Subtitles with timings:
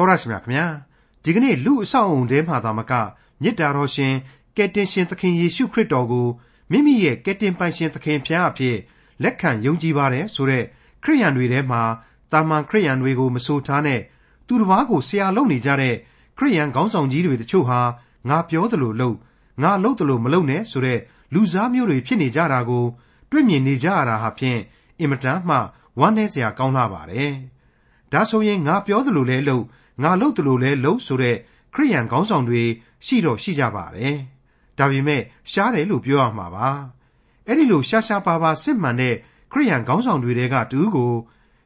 [0.00, 0.66] တော်ရရှိမြခင်ဗျာ
[1.24, 2.92] ဒီကနေ့လူအဆောက်အုံထဲမှာသာမက
[3.42, 4.14] မေတ္တာတော်ရှင်
[4.56, 6.26] ကယ်တင်ရှင်သခင်ယေရှုခရစ်တော်ကို
[6.70, 8.76] မိမိရဲ့ကယ်တင်ပိုင်ရှင်သခင်ဖျားအဖြစ်
[9.22, 10.64] လက်ခံယုံကြည်ပါတယ်ဆိုတဲ့
[11.02, 11.82] ခရိယန်တွေထဲမှာ
[12.32, 14.00] တာမန်ခရိယန်တွေကိုမဆိုထားနဲ့
[14.46, 15.94] သူတစ်ပါးကိုဆရာလုပ်နေကြတဲ့
[16.38, 17.80] ခရိယန်ခေါင်းဆောင်ကြီးတွေတချို့ဟာ
[18.28, 19.16] ငါပြောသလိုလုပ်
[19.62, 20.98] ငါလုပ်သလိုမလုပ်နဲ့ဆိုတဲ့
[21.34, 22.84] လူစားမျိုးတွေဖြစ်နေကြတာကို
[23.30, 24.60] တွေ့မြင်နေကြရတာဟာဖြင့်
[25.00, 25.56] အင်မတန်မှ
[25.98, 27.32] ဝမ်းနည်းစရာကောင်းလာပါတယ်။
[28.12, 29.64] ဒါဆိုရင်ငါပြောသလိုလဲလုပ်
[30.02, 31.36] ငါလုပ်သလိုလဲလုပ်ဆိုတဲ့
[31.74, 32.62] ခရိယန်ခေါင်းဆောင်တွေ
[33.06, 34.16] ရှိတော့ရှိကြပါတယ်။
[34.78, 36.68] ဒါပေမဲ့ရှားတယ်လို့ပြောရမှာပါ။
[37.46, 39.14] အဲ့ဒီလိုရှားရှားပါပါစစ်မှန်တဲ့
[39.52, 41.14] ခရိယန်ခေါင်းဆောင်တွေတဲကတူကို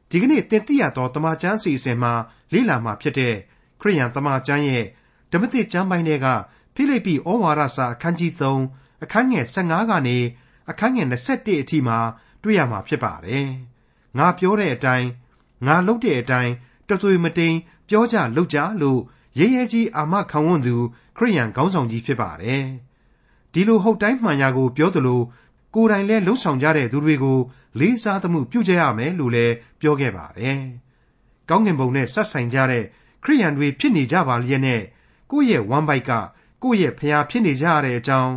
[0.09, 2.13] ဒီကနေ့တင်ပြရတော့တမန်ကျမ်းစီစဉ်မှာ
[2.53, 3.35] လေ့လာမှာဖြစ်တဲ့
[3.81, 4.85] ခရိယန်တမန်ကျမ်းရဲ့
[5.31, 6.27] ဓမ္မသစ်ကျမ်းပိုင်းတွေက
[6.75, 8.31] ဖိလိပ္ပိဩဝါဒစာအခန်းကြီး
[8.67, 10.17] 3အခန်းငယ်15ကနေ
[10.69, 11.97] အခန်းငယ်21အထိမှာ
[12.43, 13.47] တွေ့ရမှာဖြစ်ပါတယ်။
[14.17, 15.07] ငါပြောတဲ့အတိုင်း
[15.65, 16.53] ငါလုပ်တဲ့အတိုင်း
[16.89, 17.55] တသွေမတိန်
[17.89, 18.99] ပြောကြလုပ်ကြလို့
[19.39, 20.75] ရဲရဲကြီးအာမခံဝန်သူ
[21.17, 22.63] ခရိယန်ခေါင်းဆောင်ကြီးဖြစ်ပါတယ်။
[23.53, 25.21] ဒီလိုဟုတ်တိုင်းမှန်ရာကို ပြောသလို
[25.75, 27.39] ကိုယ်တိုင်လည်းလှုပ်ဆောင်ကြတဲ့သူတွေကို
[27.79, 30.59] လေးစားသမှုပြုကြရမယ်လို့လည်းပြောခဲ့ပါတယ်။
[31.49, 32.83] ကောင်းကင်ဘုံနဲ့ဆက်ဆိုင်ကြတဲ့
[33.23, 34.81] ခရိယန်တွေဖြစ်နေကြပါလျက်နဲ့
[35.31, 36.11] ကိုယ့်ရဲ့ဝမ်းပိုက်က
[36.63, 38.33] ကိုယ့်ရဲ့ဖျားဖြစ်နေကြရတဲ့အကြောင်း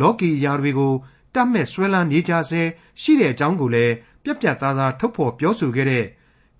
[0.00, 0.94] လောကီယာတွေကို
[1.34, 2.62] တတ်မဲ့ဆွဲလန်းနေကြဆဲ
[3.00, 6.04] ရှိတဲ့အကြောင်းကိုလည်းပြက်ပြက်သားသားထုတ်ဖော်ပြောဆိုခဲ့တဲ့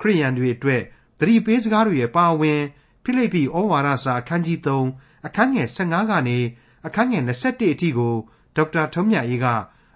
[0.01, 0.83] ခရိယန်တွေအတွက်
[1.21, 2.61] သတိပေးစကားတွေရဲ့ပါဝင်
[3.05, 6.39] ဖိလိပ္ပိဩဝါဒစာအခန်းကြီး3အခန်းငယ်15ကနေ
[6.87, 8.15] အခန်းငယ်21အထိကို
[8.57, 9.47] ဒေါက်တာထုံးမြတ်အေးက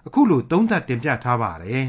[0.07, 1.87] အခုလိုသုံးသပ်တင်ပြထားပါတယ်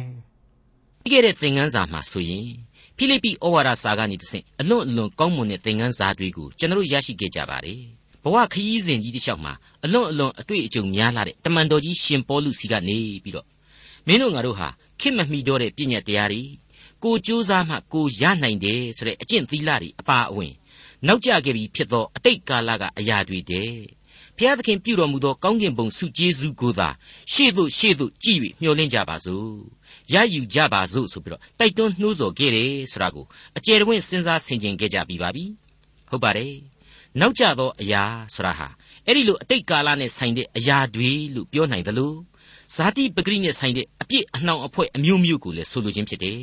[1.04, 2.48] ။ပြီးခဲ့တဲ့သင်ခန်းစာမှာဆိုရင်
[2.96, 7.80] ဖိလိပ္ပိဩဝါဒစာကနေတဆင့်အလွန်အလွန်ကောင်းမွန်တဲ့သင်ခန်းစာတွေကိုကျွန်တော်ရရှိခဲ့ကြပါတယ်။
[8.24, 9.52] ဘဝခရီးစဉ်ကြီးတစ်လျှောက်မှာ
[9.84, 13.46] အလွန်အလွန်အတွေ့အကြုံများလာတဲ့တမန်တော်ကြီးရှင်ပေါလုစီကနေပြီးတော့
[14.06, 14.68] မင်းတို့ငါတို့ဟာ
[15.00, 16.42] ခင်မမီတော့တဲ့ပြည့်ညတ်တရားတွေ
[17.06, 20.54] ကိုကြိုးစားမှကိုရနိုင်တယ်ဆိုတဲ့အကျင့်သီလတွေအပါအဝင်
[21.06, 23.72] နောက်ကျခဲ့ပြီဖြစ်သောအတိတ်ကာလကအရာတွေတဲ့
[24.36, 26.88] ဘုရားသခင်ပြုတော်မူသောကောင်းကင်ဘုံဆုကျေးဇူးကိုသာ
[27.32, 29.50] ရှေ့သို့ရှေ့သို့ကြည်၍မျှော်လင့်ကြပါစို့
[30.12, 33.24] ရယူကြပါစို့ဆိုပြီးတော့တိုက်တွန်းနှိုးဆော်ခဲ့တယ်ဆိုတာကို
[33.58, 35.44] အကျယ်တဝင့်စဉ်းစားဆင်ခြင်ခဲ့ကြပြီးပါပြီ
[36.10, 36.54] ဟုတ်ပါတယ်
[37.20, 38.02] နောက်ကျသောအရာ
[38.34, 38.68] ဆိုတာဟာ
[39.06, 42.16] အဲ့ဒီလိုအတိတ်ကာလနဲ့ဆိုင်တဲ့အရာတွေလို့ပြောနိုင်တယ်လို့
[42.74, 46.42] ဇာတိပဂရိနဲ့ဆိုင်တဲ့အပြစ်အနှောင်အဖွဲ့အမျိုးမျိုးကိုလည်းဆိုလိုခြင်းဖြစ်တယ်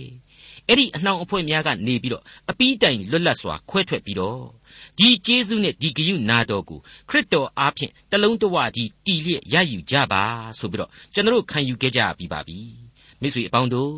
[0.70, 4.42] အဲ့ဒီအနှောင်အဖွဲ့များကနေပြီးတော့အပီးတိုင်လွတ်လပ်စွာခွဲထွက်ပြီးတော့
[4.98, 6.80] ဒီကျေးဇူးနဲ့ဒီဂယုနာတော်ကို
[7.10, 10.24] ခရစ်တော်အားဖြင့်တလုံးတဝကြီးတည်လျက်ရယူကြပါ
[10.60, 12.60] ဆိုပြီးတော့ကျွန်တော်ခံယူခဲ့ကြပြီးပါပြီ
[13.22, 13.94] မိတ်ဆွေအပေါင်းတို့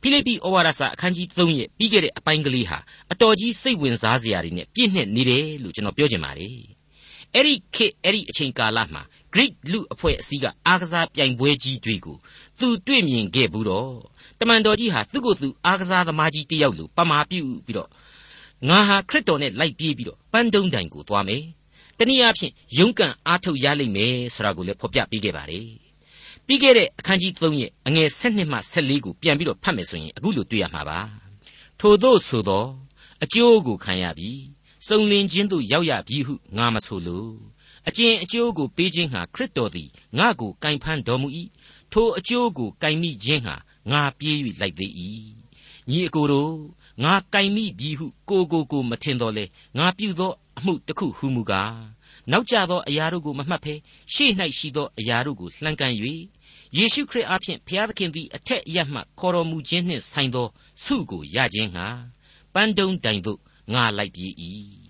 [0.00, 2.78] ဖိလိပ္ပိဩဝါဒစာအခန်းကြီး3ရဲ့ပြီးခဲ့တဲ့အပိုင်းကလေးဟာ
[3.12, 6.58] အတော်ကြီးစိတ်ဝင်စားစရာတွေနဲ့ပြည့်နှက်နေတယ်လို့ကျွန်တော်ပြောချင်ပါတယ်
[7.34, 9.02] အဲ့ဒီခေတ်အဲ့ဒီအချိန်ကာလမှာ
[9.34, 12.16] Greek လူအဖွဲ့အစည်းကအားကစားပြိုင်ပွဲကြီးတွေကို
[12.58, 13.92] သူတွေ့မြင်ခဲ့ဘူးတော့
[14.40, 17.90] တမန်တော်ကြီးဟာသူ့ကိုယ်သူအားကစားသမားကြီးတယောက်လိုပမာပြုပြီးတော့
[18.68, 21.42] ငါဟာခရစ်တော်နဲ့လိုက်ပြေးပြီးတော့ပန်းတုံးတိုင်ကိုသွားမယ်
[21.98, 25.66] တနည်းအားဖြင့်ယုံကန်အားထုတ်ရလိမ့်မယ်ဆိုတာကိုလည်းဖော်ပြပေးခဲ့ပါတယ်
[26.46, 30.98] ပြီးခဲ့တဲ့အခန်းကြီး3ရဲ့အငယ်7မှ14ကိုပြန်ပြီးတော့ဖတ်မယ်ဆိုရင်အခုလိုတွေ့ရမှာပါ
[31.80, 32.64] ထို့သောဆိုသော
[33.24, 34.30] အကျိုးကိုခံရပြီ
[34.86, 37.26] စုံလင်ခြင်းသို့ရောက်ရပြီဟုငါမဆိုလို
[37.88, 39.88] အကျင့်အကျိုးကိုပေးခြင်းဟာခရစ်တော်သည်
[40.18, 41.28] ငါ့ကိုကင်ဖန်တော်မူ၏
[41.92, 43.56] ထိုအကျိုးကိုကင်မိခြင်းဟာ
[43.92, 44.92] ငါပြေး၍လိုက်သေး၏
[45.90, 46.54] ညီအကိုတို့
[47.04, 49.44] ငါကင်မိပြီဟုကိုကိုကိုမထင်တော်လေ
[49.78, 51.74] ငါပြုသောအမှုတစ်ခုဟုမူကား
[52.30, 53.74] နောက်ကျသောအရာတို့ကိုမမှတ်ဖဲ
[54.14, 55.94] ရှေ့၌ရှိသောအရာတို့ကိုလှမ်းကမ်း၍
[56.76, 60.48] ယေရှုခရစ်အားဖြင့်ဘုရားသခင်သည်အထက်အရမှခေါ်တော်မူခြင်းနှင့်ဆိုင်သော
[60.84, 61.86] ဆုကိုရခြင်းငှာ
[62.54, 63.40] ပန်းတုံးတိုင်သို့
[63.74, 64.32] ငါလိုက်ပြေး၏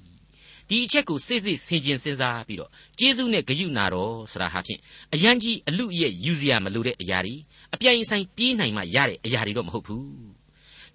[0.68, 4.80] ဒီအချက်ကိုစိတ်စိတ်ဆင်ခြင်စဉ်းစားပြီးတော့ကျေးဇူးနဲ့ဂရုနာတော်ဆိုတာဟာဖြင့်
[5.14, 7.36] အရန်ကြီးအလူရဲ့ယူစရာမလိုတဲ့အရာတွေ
[7.74, 10.04] အပြိုင်ဆိုင်ပြေးနိုင်မှရတဲ့အရာတွေတော့မဟုတ်ဘူး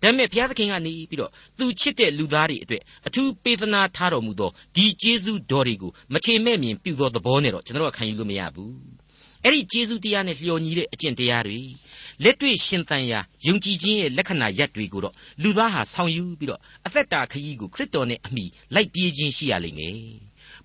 [0.01, 8.75] ဒါပေမဲ့ဘုရားသခင်ကနေပြီးတော့သူချစ်တဲ့လူသားတွေအတွက်အထူးပေးသနာထားတော်မူသောဒီကျေးဇူးတော်တွေကိုမချေမဲ့မြင်ပြုသောသဘောနဲ့တော့ကျွန်တော်ခံယူလို့မရဘူး
[9.43, 11.59] အဲ့ဒီကျေးဇူးတရားနဲ့လျော်ညီတဲ့အကျင့်တရားတွေ
[12.23, 19.97] လက်တွေ့ရှင်သန်ရာယုံကြည်ခြင်းရဲ့လက္ခဏာရပ်တွေကိုတော့လူသားဟာဆောင်ယူပြီးတော့အသက်တာခရီးကိုခရစ်တော်နဲ့အမိလိုက်ပြေးခြင်းရှိရလိမ့်မယ်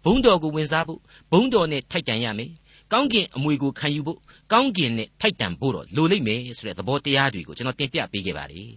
[0.05, 1.01] ဘုန်းတော်ကိုဝင်စားဖို့
[1.31, 2.51] ဘုန်းတော်နဲ့ထိုက်တန်ရမယ်
[2.93, 4.19] ကောင်းကင်အမွေကိုခံယူဖို့
[4.53, 8.69] ကောင်းကင်နဲ့ထိုက်တန်ဖို့တော့လိုလိမ့်မယ်ဆိုတဲ့သဘောတရားတွေကိုကျွန်တော်တင်ပြပေးခဲ့ပါတယ်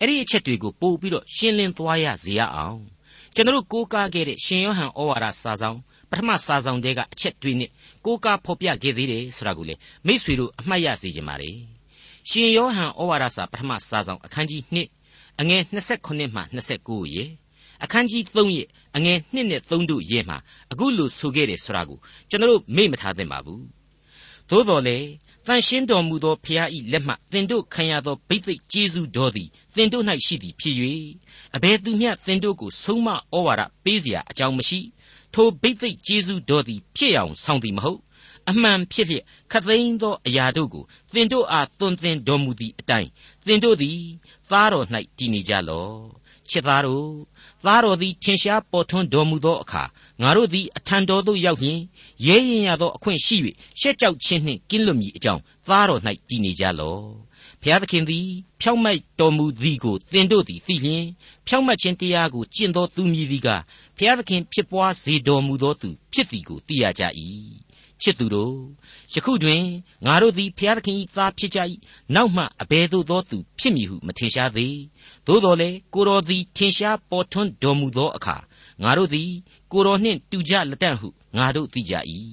[0.00, 2.78] အဲ့ဒီအချက်တွေကိုပို့ပြီးတော့ရှင်းလင်းသွားရစေရအောင်
[3.34, 5.78] ကျွန်တော်ကိုးကားခဲ့တဲ့ရှင်ယောဟန်ဩဝါဒစာဆောင်
[6.10, 7.70] ပထမစာဆောင်တဲကအချက်တွေနဲ့
[8.04, 9.74] ကိုးကားဖော်ပြခဲ့သေးတယ်ဆိုတာကိုလေ
[10.06, 11.56] မိษွေတို့အမှတ်ရစေချင်ပါတယ်
[12.30, 14.62] ရှင်ယောဟန်ဩဝါဒစာပထမစာဆောင်အခန်းကြီး
[15.02, 16.42] 2အငယ်28မှ
[16.78, 17.24] 29ရေ
[17.83, 20.37] အခန်းကြီး3ရဲ့အငယ်1နဲ့3တို့ရဲ့မှာ
[20.71, 23.63] အခုလိုဆိုခဲ့တယ်ဆိုတာကိုကျွန်တော်မေ့မထားသင့်ပါဘူး
[24.49, 24.97] သို့တော်လေ
[25.47, 30.75] တန်ရှင်းတော်မူသောဖျားဤလက်မှသင်တို့ခံရသောဘိသိက်ကျေးဇူးတော်သည်သင်တို့၌ရှိသည်ဖြစ်၍
[31.55, 33.15] အဘယ်သူမျှသင်တို့ကိုဆုံးမဩ
[33.45, 34.79] ဝါဒပေးเสียအကြောင်းမရှိ
[35.33, 37.99] ထိုဘိသိက်ကျေးဇူးတော်သည်ဖြစ်အောင်ဆောင်သည်မဟုတ်
[38.49, 40.83] အမှန်ဖြစ်လျက်ခသိန်းသောအရာတို့ကို
[41.13, 43.09] သင်တို့အားသွန်သင်တော်မူသည့်အတိုင်း
[43.45, 43.99] သင်တို့သည်
[44.51, 44.85] သားတော်၌
[45.17, 47.08] တည်နေကြလော့ ချစ်သားတို့
[47.64, 49.82] သားတော်သည်ထင်ရှားပေါ်ထွန်းတော်မူသောအခါ
[50.22, 51.80] ငါတို့သည်အထံတော်သို့ရောက်လျင်
[52.26, 53.36] ရဲရင်ရသောအခွင့်ရှိ၍
[53.80, 57.02] ရှက်ကြောက်ခြင်းနှင့်ကင်းလွတ်မည်အကြောင်းသားတော်၌တည်နေကြလော့
[57.62, 58.26] ဘုရားသခင်သည်
[58.60, 61.04] ဖြောင့်မတ်တော်မူသည်ကိုသင်တို့သည်သိလျင်
[61.46, 63.48] ဖြောင့်မတ်ခြင်းတရားကိုကျင့်သောသူမည်သည်က
[63.96, 67.02] ဘုရားသခင်ဖြစ်ပွားစေတော်မူသောသူဖြစ်သည်ကိုသိရကြ၏
[68.02, 68.56] ချစ်သူတို့
[69.14, 69.62] ယခုတွင်
[70.06, 71.58] ငါတို့သည်ဖျားသခင်၏သားဖြစ်ကြ၏
[72.14, 74.78] နောက်မှအဘယ်သို့သောသူဖြစ်မည်ဟုမထင်ရှားသေး
[75.26, 78.36] သို့တော်လည်းကိုတော်သည်ထင်ရှားပေါ်ထွန်းတော်မူသောအခါ
[78.82, 79.30] ငါတို့သည်
[79.72, 81.94] ကိုတော်နှင့်တူကြလက်တန့်ဟုငါတို့သိကြ၏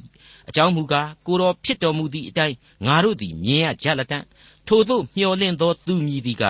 [0.50, 2.56] အကြောင်းမူကားကိုတော်ဖြစ်တော်မူသည့်အတိုင်း
[2.86, 4.26] ငါတို့သည်မြင်ရကြလက်တန့်
[4.68, 6.44] ထို့သောမျှော်လင့်သောသူမည်သည်က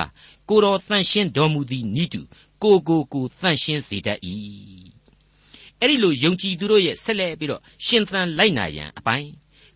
[0.50, 2.22] ကိုတော်တန်ရှင်းတော်မူသည်နိတု
[2.64, 4.20] ကိုကိုကိုတန်ရှင်းစေတတ်၏
[5.84, 9.30] အဲ့ဒီလိုယုံကြည်သူတို့ရဲ့ဆက်လက်ပြီးတော့ရှင်သန်လိုက်နာရန်အပိုင်း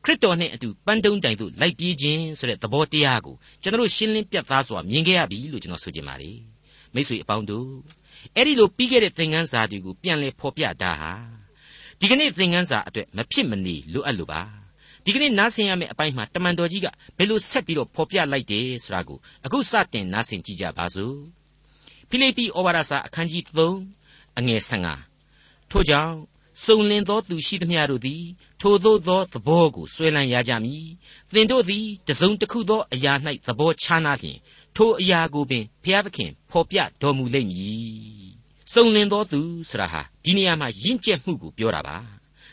[0.03, 6.37] ခရစ်တော်နဲ့အတူပန်းတုံးတိုင်သို့လိုက်ပြေးခြင်းဆိုတဲ့သဘောတရားကိုကျွန်တော်ရှင်းလင်းပြသစွာမြင်ခဲ့ရပြီလို့ကျွန်တော်ဆိုချင်ပါတယ်
[6.93, 7.69] မိတ်ဆွေအပေါင်းတို့
[8.35, 11.13] အဲ့ဒီလိုပြီးခဲ့တဲ့သင်ခန်းစာတွေကိုပြန်လည်ဖော်ပြတာဟာ
[11.99, 14.41] ဒီကနေ့သင်ခန်းစာအတွက်မဖြစ်မနေလိုအပ်လို့ပါ
[15.05, 16.87] ဒီကနေ့နားဆင်ရမယ့်အပိုင်းမှာတမန်တော်ကြီးက
[17.17, 21.15] ဘယ်လိုဆက်ပြီးတော့ဖော်ပြလိုက်တယ်ဆိုတာကိုအခုစတင်နားဆင်ကြည့်ကြပါစို့
[22.09, 25.16] ဖိလိပ္ပိဩဝါဒစာအခန်းကြီး3အငယ်15
[25.71, 26.15] ထို့ကြောင့်
[26.65, 28.23] စုံလင်သောသူရှိသမျှတို့သည်
[28.61, 30.85] ထိုသို့သောသဘောကိုဆွဲလန်းရကြမည်
[31.33, 33.13] သင်တို့သည်တစုံတစ်ခုသောအရာ၌
[33.47, 34.37] သဘောချနာလျင်
[34.75, 38.27] ထိုအရာကိုပင်ဘုရားသခင်ဖော်ပြတော်မူလိမ့်မည်
[38.73, 41.97] စုံလင်သောသူဆိုတာဟာဒီနေရာမှာယဉ်ကျက်မှုကိုပြောတာပါ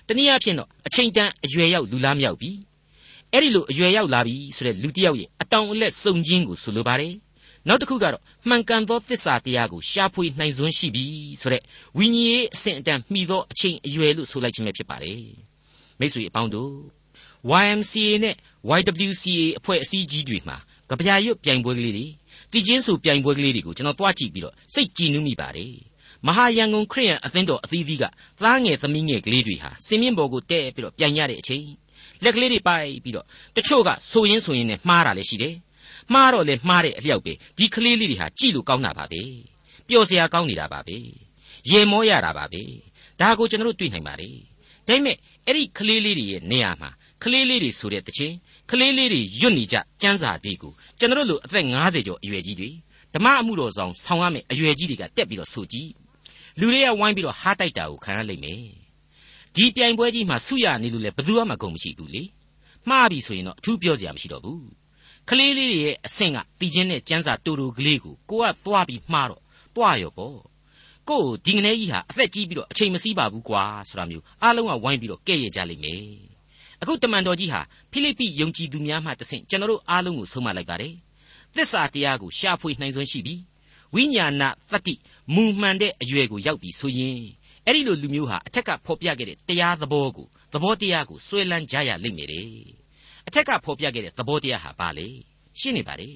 [0.07, 2.51] တနည်းအားဖြင့်တော့အချိန်တန်အရွယ်ရောက်လူလားမြောက်ပြီ
[3.33, 7.15] အဲ့ဒီလိုအရွယ်ရောက်လာပြီဆိုတဲ့လူတစ်ယောက်ရဲ့အတောင်အလက်စုံခြင်းကိုဆိုလိုပါတယ်
[7.69, 11.07] နောက်တစ်ခုကတော့မှန်ကန်သောသစ္စာတရားကိုရှာဖွေနိုင်စွမ်းရှိပြီ
[11.41, 11.63] ဆိုတဲ့
[11.99, 15.23] ဝိညာဉ်ရေးအဆင့်အတန်းမှီသောအချိန်အရွယ်လို့ဆိုလိုက်ခြင်းပဲဖြစ်ပါတယ်
[15.99, 16.73] မိတ်ဆွေအပေါင်းတို့
[17.63, 18.35] YMCA နဲ့
[18.79, 20.57] YWCA အဖွဲ့အစည်းကြီးတွေမှာ
[20.89, 22.07] ကြပြရွတ်ပြိုင်ပွဲကလေးတွေ
[22.53, 25.75] တည်ချင်းစုပြိုင်ပွဲကလေးတွေကိုကျွန်တော်တွားကြည့်ပြီးတော့စိတ်ကြည်နူးမိပါတယ်
[26.27, 28.05] မဟာရန်ကုန်ခရိယန်အသင်းတော်အသီးသီးက
[28.43, 31.67] သားငယ်သမီးငယ်ကလေးတွေဟာစင်မြင့်ပေါ်ကိုတဲ့ပြီးတော့ပြိုင်ရတဲ့အချိန်
[32.25, 33.27] လက်ကလေးတွေပိုက်ပြီးတော့
[33.57, 35.55] တချို့ကဆိုရင်းဆိုရင်းနဲ့မှားတာလည်းရှိတယ်
[36.13, 39.23] မှားတော့လေမှားတဲ့အလျောက်ပဲဒီကလေးလေးတွေဟာကြည့်လို့ကောင်းတာပါပဲ
[39.89, 40.97] ပျော်စရာကောင်းနေတာပါပဲ
[41.71, 42.63] ရေမောရတာပါပဲ
[43.21, 44.37] ဒါကိုကျွန်တော်တို့တွေ့နိုင်ပါတယ်
[44.87, 45.17] ဒါပေမဲ့
[45.47, 46.91] အဲ့ဒီကလေးလေးတွေရဲ့နေရာမှာ
[47.23, 48.35] ကလေးလေးတွေဆိုတဲ့တခြင်း
[48.71, 52.71] ကလေးလေးတွေရွတ်နေကြစံစာတွေကိုကျွန်တော်တို့လိုအသက်50ကျော်အရွယ်ကြီးတွေ
[53.15, 55.91] ဓမ္မအမှုတော်ဆောင်ဆောင်ရမယ့်အရွယ်ကြီးတွေကတက်ပြီးတော့ဆိုကြည့်
[56.61, 58.63] လူတွေကဝိုင်းပြီးတော့ဟားတိုက်တာကိုခံရလိမ့်မယ်
[59.55, 62.23] ဒီပြိုင်ပွဲကြီးမှာဆုရနေလို့လေဘယ်သူမှကုန်မရှိဘူးလေ
[62.89, 64.84] မှားပြီဆိုရင်တော့အထူးပြောစရာမရှိတော့ဘူး
[65.31, 69.43] ကလေးလေးတွေရဲ့အဆင့်ကတီချင်းနဲ့ကျန်းစာတူတူကလေးကိုကိုကသွားပြီးမှားတော့
[69.75, 70.39] သွားရောပေါ့
[71.09, 76.03] ကို့ဒီငနေကြီးဟာအသက်ကြီးပြီးတော့အချိန်မစည်းပါဘူးကွာဆိုတာမျိုးအားလုံးကဝိုင်းပြီးတော့ကဲ့ရဲ့ကြလိမ့်မယ်
[76.83, 77.61] အခုတမန်တော်ကြီးဟာ
[77.93, 80.95] ဖိလိပ္ပိယုံကြည်သူများမှတဆင့်ကျွန်တော်တို့အားလုံးကိုဆုံးမလိုက်ပါတယ်
[81.57, 83.35] သစ္စာတရားကိုရှာဖွေနိုင်စွမ်းရှိပြီ
[83.95, 84.43] ဝိညာဏ
[84.73, 84.95] တတ္တိ
[85.35, 87.21] မူမှန်တဲ့အရွယ်ကိုရောက်ပြီဆိုရင်
[87.67, 92.84] အဲ့ဒီလိုလူမျိုးဟာအထက်ကဖော်ပြခဲ့တဲ့တရားသဘောကိုသဘောတရားကိုစွဲလန်းကြရလိမ့်မယ်တဲ့
[93.29, 95.07] အထက်ကဖော်ပြခဲ့တဲ့သဘောတရားဟာဘာလဲ
[95.61, 96.09] ရှင်းနေပါလေ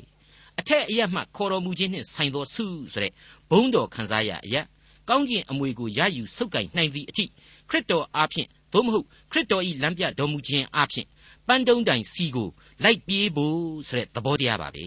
[0.58, 3.12] အထက်အရက်မှခေါ်တော်မူခြင်းနှင့်ဆိုင်သောဆုဆိုတဲ့
[3.50, 4.66] ဘုန်းတော်ခံစားရအရက်
[5.08, 7.25] ကောင်းကျင်အမွေကိုရယူဆုပ်ကိုင်နိုင်သည့်အထိ
[7.69, 11.06] ခရစ်တော်အားဖြင့်သို့မဟုတ်ခရစ်တော်၏လမ်းပြတော်မူခြင်းအားဖြင့်
[11.46, 12.48] ပန်းတုံးတိုင်စီကို
[12.84, 14.84] လိုက်ပြေးဖို့ဆိုတဲ့သဘောတရားပါပဲ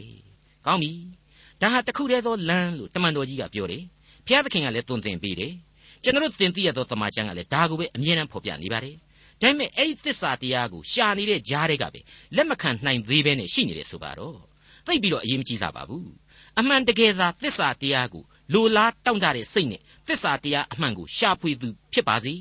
[0.66, 0.92] ကောင်းပြီ
[1.62, 3.84] ဒါဟာတခုတည်းသောလမ်းလို့တမန်တော်ကြီးကပြောတယ်
[4.26, 5.54] ဘုရားသခင်ကလည်းသွန်သင်ပေးတယ်
[6.04, 8.96] ကျွန်တော်တို့သင်သိရသောတမန်ကျမ်းကလည်းဒါကိုပဲအမြဲတမ်းဖော်ပြနေပါတယ်
[9.42, 12.00] ဒါပေမဲ့အဲ့ဒီသစ္စာတရားကိုရှာနေတဲ့ကြားတွေကပဲ
[12.36, 14.38] လက်မခံနိုင်သေးဘဲနဲ့ရှိနေတယ်ဆိုပါတော့
[14.86, 16.10] သိပြီးတော့အရေးမကြီးလာပါဘူး
[16.60, 22.34] အမှန်တကယ်သာသစ္စာတရားကိုလိုလားတောင့်တတဲ့စိတ်နဲ့သစ္စာတရားအမှန်ကိုရှာဖွေသူဖြစ်ပါစေ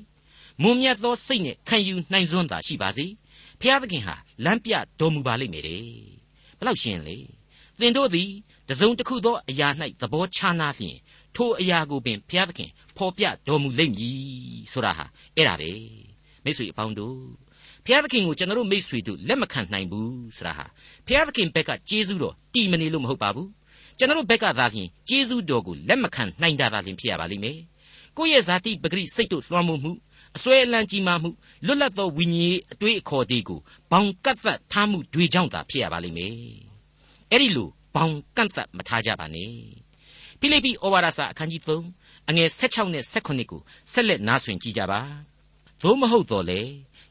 [0.62, 3.07] မွန်မြတ်သောစိတ်နဲ့ခံယူနိုင်စွမ်းသာရှိပါစေ
[3.61, 5.85] ဖျားသခင်ဟာလမ်းပြတော်မူပါလိမ့်မယ်တဲ့
[6.59, 7.16] ဘလောက်ရှင်းလေ
[7.80, 8.30] သင်တို့သည်
[8.69, 9.69] တစုံတစ်ခုသောအရာ၌
[10.00, 10.97] သဘောချနာလျင်
[11.37, 14.19] ထိုအရာကိုပင်ဘုရားသခင်ဖော်ပြတော်မူလိမ့်မည်
[14.73, 15.04] ဆိုတာဟာ
[15.37, 15.71] အဲ့ဒါပဲ
[16.44, 17.16] မိတ်ဆွေအပေါင်းတို့
[17.85, 20.66] ဘုရားသခင်ကိုကျွန်တော်တို့မိတ်ဆွေတို့လက်မခံနိုင်ဘူးဆိုတာဟာ
[21.06, 23.49] ဘုရားသခင်ဘက်ကကျေးဇူးတော်တီမနေလို့မဟုတ်ပါဘူး
[23.99, 27.59] ကျွန်တော်တို့ဘက်ကသာလျှင်ကျေးဇူးတော်ကိုလက်မခံနိုင်တာသာလျှင်ဖြစ်ရပါလိမ့်မယ်
[28.16, 29.92] ကိုယ့်ရဲ့ဇာတိပဂရိစိတ်တို့လွှမ်းမိုးမှု
[30.37, 31.30] အစွဲအလန့်ကြီးမားမှု
[31.66, 36.35] လွတ်လပ်သောဝိညာဉ်အတွေ့အခေါ်တွေကိုဘောင်ကတ်သက်ထားမှုတွေကြောင့်သာဖြစ်ရပါလိမ့်မယ်
[37.30, 39.52] အဲ့ဒီလိုဘောင်ကန့်သက်မထားကြပါနဲ့
[40.40, 43.61] ဖိလိပ္ပိဩဝါဒစာအခန်းကြီး3အငယ်16နဲ့18ကို
[43.92, 45.29] ဆက်လက်နားဆွင့်ကြည့်ကြပါတ
[45.82, 46.60] သို့မဟုတ်တော့လေ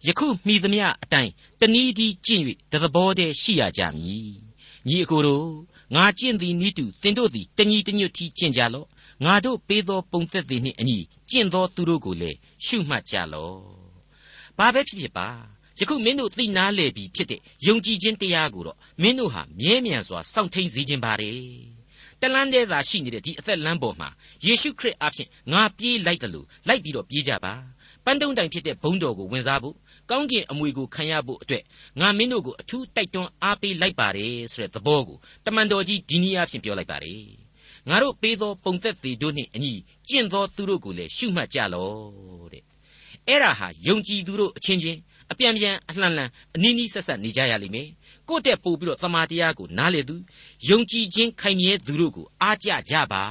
[0.08, 4.32] ယခုမိသမျှအတိုင်းတနည်းဒီကျင့်၍တသဘောတည်းရှိရကြမည်
[4.88, 5.48] ညီအကိုတို့
[5.96, 8.88] ငါကျင့်သည်နိတုသင်တို့သည်တညီတညွတ်ထီကျင့်ကြလော့
[9.26, 10.98] ငါတို့ပေးသောပုံသက်သည်နှင့်အညီ
[11.32, 13.60] ကျင့်သောသူတို့ကိုလည်းရှုမှတ်ကြလော့
[14.58, 15.28] ဘာပဲဖြစ်ဖြစ်ပါ
[15.80, 21.42] ယခုမင်းတို့သိနာလေပြီဖြစ်တဲ့ယုံကြည်ခြင်းတရားကိုတော့မင်းတို့ဟာမြဲမြံစွာစောင့်ထိန်စေခြင်းပါတယ်
[22.22, 24.10] တလန်းတည်းသာရှိနေတဲ့ဒီအသက်လမ်းပေါ်မှာ
[24.46, 27.54] ယေရှုခရစ်အဖင်ငါပြေးလိုက်တယ်လို့လိုက်ပြီးတော့ပြေးကြပါ
[28.06, 29.76] ပန်းတုံးတိုင်ဖြစ်တဲ့ဘုန်းတော်ကိုဝင်စားဖို့
[30.10, 31.64] ကောင်းကင်အမွေကိုခံရဖို့အတွက်
[32.00, 37.24] ငါမင်းတို့ကိုအထူးတိုက်တွန်းအားပေးလိုက်ပါတယ်ဆိုတဲ့သဘောကိုတမန်တော်ကြီးဒီနည်းအားဖြင့်ပြောလိုက်ပါတယ်
[37.90, 39.74] ငါတို့ပေးသောပုံသက်သေးတို့နှင့်အညီ
[40.10, 42.64] ကျင့်သောသူတို့ကိုလည်းရှုမှတ်ကြလော့တဲ့
[43.28, 45.00] အဲ့ဒါဟာယုံကြည်သူတို့အချင်းချင်း
[45.32, 47.90] အပြန်ပြန်အလှန်လှန်အနီးနီးဆက်ဆက်နေကြရလိမ့်မယ်
[48.30, 50.16] ကိုယ့်တက်ပို့ပြီးတော့သမာတရားကိုနားလေသူ
[50.70, 53.24] ယုံကြည်ခြင်းခိုင်မြဲသူတို့ကိုအားကြကြပါ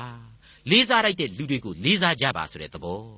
[0.71, 3.18] လေးစားလိုက်တဲ့လူတွေကိုလေးစားကြပါဆိုတဲ့သဘော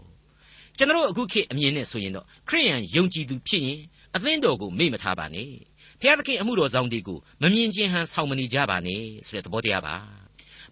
[0.81, 3.81] ကျွန်တော်အခုခေတ်အမြင်နဲ့ဆိုရင်တော့ခရိယန်ယုံကြည်သူဖြစ်ရင်
[4.15, 5.51] အသင်းတော်ကိုမေ့မထားပါနဲ့
[6.01, 9.95] ဘုရားသခင်အမှုတော်ဆောင်တွေကိုမမြင်ခြင်းဟန်ဆောင်မနေကြပါနဲ့ဆိုတဲ့သဘောတရားပါ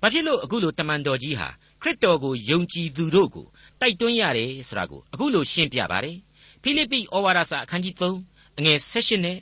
[0.01, 1.49] ဘာဖြစ်လို့အခုလိုတမန်တော်ကြီးဟာ
[1.83, 3.47] ခရစ်တော်ကိုယုံကြည်သူတို့ကို
[3.81, 6.17] တိုက်တွန်းရတယ်ဆိုတာကိုအခုလိုရှင်းပြပါတယ်
[6.63, 9.39] ဖိလိပ္ပိဩဝါဒစာအခန်းကြီး3အငယ်16နဲ့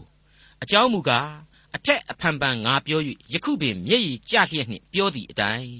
[0.00, 1.28] 19အကြောင်းမူကား
[1.76, 3.00] အထက်အဖန်ပန်ငါပြော၍
[3.32, 5.72] ယခုပင်မျက်ရည်ကျလျက်နှင့်ပြောသည့်အတိုင်း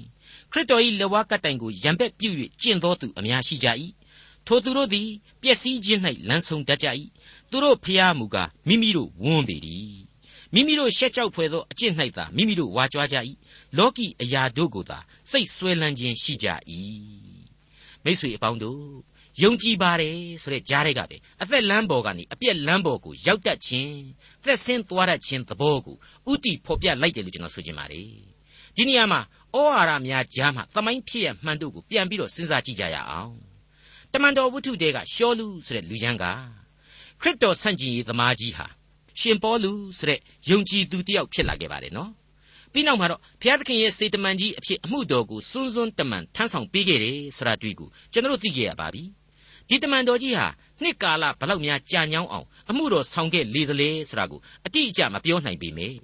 [0.51, 2.29] ခရစ်တော်၏လက်ဝါးကတိုင်ကိုရံပက်ပြု၍
[2.61, 3.67] ကျင့်တော်သူအများရှိကြ၏
[4.47, 5.09] ထိုသူတို့သည်
[5.41, 6.87] ပျက်စီးခြင်း၌လမ်းဆုံးတတ်ကြ၏
[7.51, 9.57] သူတို့ဖျားမူကားမိမိတို့ဝန်းပေ၏
[10.53, 13.17] မိမိတို့ရှက်ကြောက်ဖွယ်သောအကျင့်၌သာမိမိတို့ဝါကြွားကြ၏
[13.77, 14.99] လောကီအရာတို့ကိုသာ
[15.31, 16.47] စိတ်ဆွဲလန်းခြင်းရှိကြ၏
[18.03, 18.83] မိတ်ဆွေအပေါင်းတို့
[19.41, 23.95] ယုံကြည်ပါတယ်ဆိုတဲ့ကြားတွေကပဲအသက်လမ်းပေါ်ကနေအပြက်လမ်းပေါ်ကိုရောက်တတ်ခြင်း
[24.43, 25.95] သက်ဆင်းသွားတတ်ခြင်းသဘောကို
[26.31, 28.07] ဥတီဖော်ပြလိုက်တယ်လို့ကျွန်တော်ဆိုချင်ပါတယ်
[28.75, 29.21] ဒီနေရာမှာ
[29.55, 33.52] ဩဝါဒများကြားမှာသမိုင်းဖြစ်ရမှန်တို့ကိုပြန်ပြီးတော့စဉ်းစားကြည့်ကြရအောင်
[34.13, 36.25] တမန်တော်ဝတ္ထုတဲကရှောလူဆိုတဲ့လူချမ်းက
[37.21, 38.67] ခရစ်တော်ဆန့်ကျင်ရေးသမားကြီးဟာ
[39.19, 42.11] ရှင်ပေါလုဆိုတဲ့ယုံကြည်သူတစ်ယောက်ဖြစ်လာခဲ့ပါတယ်နော်
[42.71, 49.03] ပြီးနောက်မှာတော့ဘုရားသခင်ရဲ့စေတမန်ကြီးအဖြစ်အမှုတော်ကိုစွန်းစွန်းတမန်ထမ်းဆောင်ပေးခဲ့တယ်ဆိုတာတွေ့ကိုကျွန်တော်သိခဲ့ရပါပြီ
[49.69, 50.47] ဒီတမန်တော်ကြီးဟာ
[50.81, 55.97] နှစ်ကာလဘလောက်များကြာညောင်းအောင်အမှုတော်ဆောင်ခဲ့လေသလဲဆိုတာကိုအတိအကျမပြောနိုင်ပေမယ့်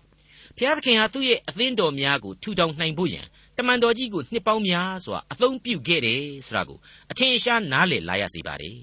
[0.55, 3.25] ဘုရားသခင်ဟာသူ့ရဲ့အသင်းတော်များကိုထူထောင်နိုင်ဖို့ရန်
[3.59, 6.77] တမန်တော်ကြီးကိုနှစ်ပေါင်းများစွာအသုံးပြုခဲ့တယ်ဆိုတာကို
[7.11, 8.77] အထင်ရှားနားလည်လာရစေပါတယ်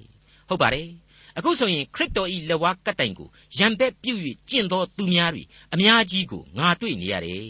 [0.49, 0.89] ဟုတ်ပါတယ်
[1.39, 3.29] အခုဆိုရင်ခရစ်တော်ဤလက်ဝါးကတ်တိုင်ကို
[3.59, 5.43] ရံပက်ပြုတ်၍ကျင့်သောသူများတွေ
[5.75, 7.47] အများကြီးကိုငါတွေ့နေရတယ်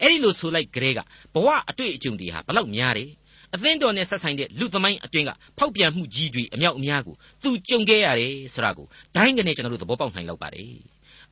[0.00, 1.00] အဲ့ဒီလိုဆိုလိုက်ကြတဲ့က
[1.34, 3.10] ဘဝအတွေ့အကြုံတွေဟာဘလောက်များတယ်
[3.54, 10.74] အသင်းတော်နဲ့ဆက်ဆိုင်တဲ့လူသမိုင်းအတွင်းကဖောက်ပြန်မှုကြီးတွေအမြောက်အများကိုသူကြုံခဲ့ရတယ်ဆိုတာကိုဒိုင်းကနေကျွန်တော်တို့သဘောပေါက်နိုင်လောက်ပါတယ်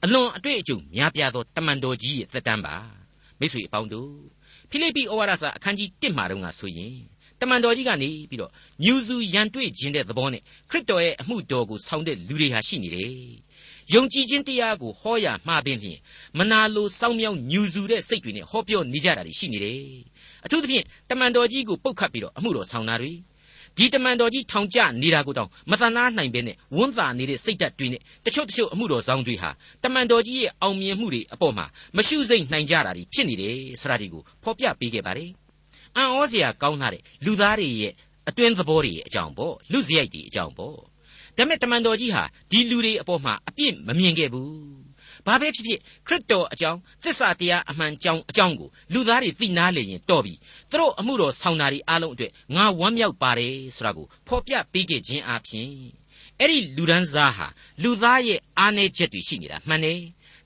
[0.04, 2.76] အလွန်အတွေ့အကြုံများပြားသောတမန်တော်ကြီးရဲ့သက်တမ်းပါ
[3.38, 4.33] မိတ်ဆွေအပေါင်းတို့
[4.74, 6.94] ဖိလိပ္ပိဩဝါဒစာအခန်းကြီး1မှာတော့ငါဆိုရင်
[7.40, 8.50] တမန်တော်ကြီးကနေပြီးတော့
[8.84, 13.12] ညူစုရန်တွေ့ခြင်းတဲ့သဘောနဲ့ခရစ်တော်ရဲ့အမှုတော်ကိုဆောင်တဲ့လူတွေဟာရှိနေတယ်
[13.94, 15.98] ယုံကြည်ခြင်းတရားကိုဟောရမှာပင်ဖြင့်
[16.38, 19.80] မနာလိုစောင်းမြောင်းညူစုတဲ့စိတ်တွေနဲ့ဟောပြောနေကြတာရှိနေတယ်
[20.44, 23.12] အထူးသဖြင့်တမန်တော်ကြီးကိုပုတ်ခတ်ပြီးတော့အမှုတော်ဆောင်တာတွေ
[23.76, 29.50] ဒီတမန်တော်ကြီးထောင်ကျနေတာကိုတောင်မသနာနိုင်ပဲနဲ့ဝန်းသာနေတဲ့စိတ်ဓာတ်တွေနဲ့တချို့တချို့အမှုတော်ဆောင်တွေဟာ
[29.84, 31.66] တမန်တော်ကြီးရဲ့အောင်မြင်မှုတွေအပေါ်မှာ
[31.96, 35.30] မရှုစိမ့်နိုင်ကြတာတွေဖြစ်နေတယ်ဆိုတာဒီကိုဖော်ပြပေးခဲ့ပါတယ်
[35.96, 37.92] အံ့ဩစရာကောင်းတဲ့လူသားတွေရဲ့
[38.28, 40.76] အတွင်းသဘောတွေရဲ့အကြောင်းပေါ့လူစရိုက်တွေအကြောင်းပေါ့
[41.36, 44.83] ဒါမဲ့တမန်တော်ကြီးဟာဒီလူတွေအပေါ်မှာအပြစ်မမြင်ခဲ့ဘူး
[45.26, 50.34] ဘာပဲဖြစ်ဖြစ်ခရစ်တော်အကြောင်းသစ္စာတရားအမှန်ကြောင်းအကြောင်းကိုလူသားတွေသိနာလေရင်တော်ပြီ
[50.70, 55.70] သူတို့အမှုတော်ဆောင်တာတွေအားလုံးအတွက်ငါဝမ်းမြောက်ပါတယ်ဆိုတာကိုဖော်ပြပေးခဲ့ခြင်းအပြင်
[56.40, 57.46] အဲ့ဒီလူဒန်းစားဟာ
[57.82, 60.00] လူသားရဲ့အားနည်းချက်တွေရှိနေတာမှန်တယ်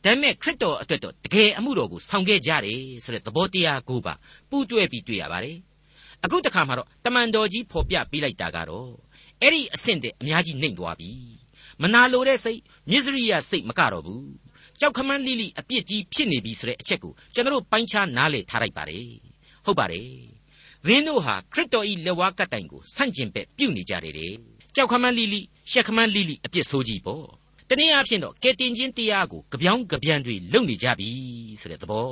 [0.05, 4.15] ဒါပေမဲ့ခရစ်တော်အတွက်တော့တကယ်အမှုတော်ကိုဆောင်ခဲ့ကြတယ်ဆိုတဲ့သဘောတရားကိုပါ
[4.51, 5.59] ပူးတွဲပြီးတွေ့ရပါတယ်
[6.25, 8.91] အခုတခါမှာတော့တမန်တော်ကြီးဖော်ပြပေးလိုက်တာကတော့
[9.43, 11.11] အဲ့ဒီအဆင့်တဲ့အများကြီးနှိမ့်သွားပြီ
[11.83, 14.27] မနာလိုတဲ့စိတ်မြစ္စရိယစိတ်မကတော့ဘူး
[14.81, 19.09] ကြောက်ခမန်းလိလိအပြစ်ကြီးဖြစ်နေပြီဆိုတဲ့အချက်ကိုကျွန်တော်ပိုင်းခြားနားလည်ထားလိုက်ပါတယ်
[19.65, 20.11] ဟုတ်ပါတယ်
[20.87, 24.35] သင်တို့ဟာခရစ်တော်ဤလက်ဝါးကတိုင်ကိုဆန့်ကျင်ဘက်ပြုနေကြတယ်တဲ့
[24.75, 27.27] ကြောက်ခမန်းလိလိရှက်ခမန်းလိလိအပြစ်ဆိုးကြီးပေါ့
[27.69, 31.11] တနည်းအားဖြင့်တော့ကဲတင်ချင်းတရားကိုကြပြောင်းကြပြန်တွေလုပ်နေကြပြီ
[31.61, 32.11] ဆိုတဲ့သဘော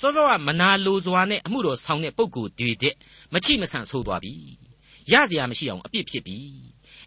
[0.00, 2.94] စောစောကမနာလိုစွာနဲ့အမှုတော်ဆောင်တဲ့ပုံကိုယ်တွေတဲ့
[3.34, 4.34] မချိမဆန့်ဆိုးသွားပြီ
[5.12, 6.38] ရစရာမရှိအောင်အပြစ်ဖြစ်ပြီ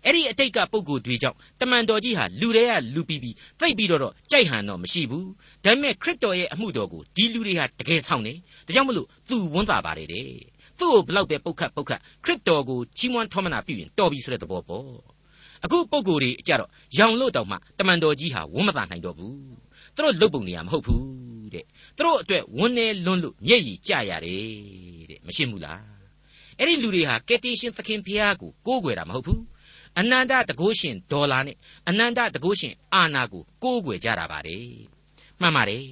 [0.05, 5.27] အဲ့ဒီအတိတ်ကပုံကိုယ်တွေကြောင့်တမန်တော်ကြီးဟာလူတွေကလူပြီးပြီးသိပ်ပြီးတော့ကြိုက်ဟန်တော့မရှိဘူး
[5.63, 10.25] ဒါပေမဲ့ခရစ်တော်ရဲ့အမှုတော်ကိုဒီလူတွေဟာတကယ်ဆောင်တယ်ဒါကြောင့်မလို့သူဝန်တာပါတယ်တဲ့
[10.79, 14.87] သူ့ကိုဘလောက်ပဲပုတ်ခတ်ပုတ်ခတ်ခရစ်တော်ကိုချီးမွမ်းထောမနာပြုရင်တော်ပြီဆိုတဲ့သဘောပေါ့
[15.63, 19.35] အခုပုံကိုယ်တွေအကြတော့ရောင်လို့တောင်မှတမန်တော်ကြီးဟာဝန်မသာနိုင်တော့ဘူး
[19.95, 21.65] သူတို့လုတ်ပုံနေရမဟုတ်ဘူးတဲ့
[21.97, 25.81] သူတို့အတွက်ဝန်နေလွန်းလို့မျက်ရည်ကျရတယ်တဲ့မရှိဘူးလား
[26.57, 29.41] အဲ့ဒီလူတွေဟာကယ်တင်ရှင်သခင်ဖျားကိုကိုးကွယ်တာမဟုတ်ဘူး
[29.99, 31.57] အနန္တတကုရှင်ဒေါ်လာနဲ့
[31.89, 34.67] အနန္တတကုရှင်အာနာကိုကိုးကွယ်ကြတာပါတယ်
[35.41, 35.85] မှန်ပါတယ်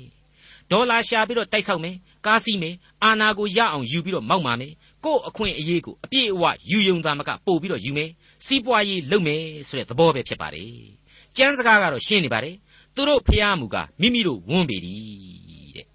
[0.72, 4.74] ဒေါ်လာရှာပြီးတော့တိုက်ဆောက်မယ်ကားစီးမယ်အာနာကိုရအောင်ယူပြီးတော့မောက်မာမယ်
[5.06, 8.10] ကို့အခွင့်အရေးကိုအပြည့်အဝယူယုံသားမကပို့ပြီးတော့ယူမယ်
[8.46, 10.72] စီးပွားရေးလုပ်မယ်ဆိုတဲ့သဘောပဲဖြစ်ပါတယ်
[11.38, 12.56] ကျမ်းစကားကတော့ရှင်းနေပါတယ်
[12.96, 15.88] သူတို့ဖျားမှုကမိမိတို့ဝန်းပေသည်တဲ့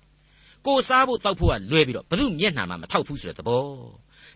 [0.66, 3.64] ကိုစားဖို့တောက်ဖို့ကလွဲပြီးတော့ဘယ်သူမျက်နှာမှမထောက်ဘူးဆိုတဲ့သဘော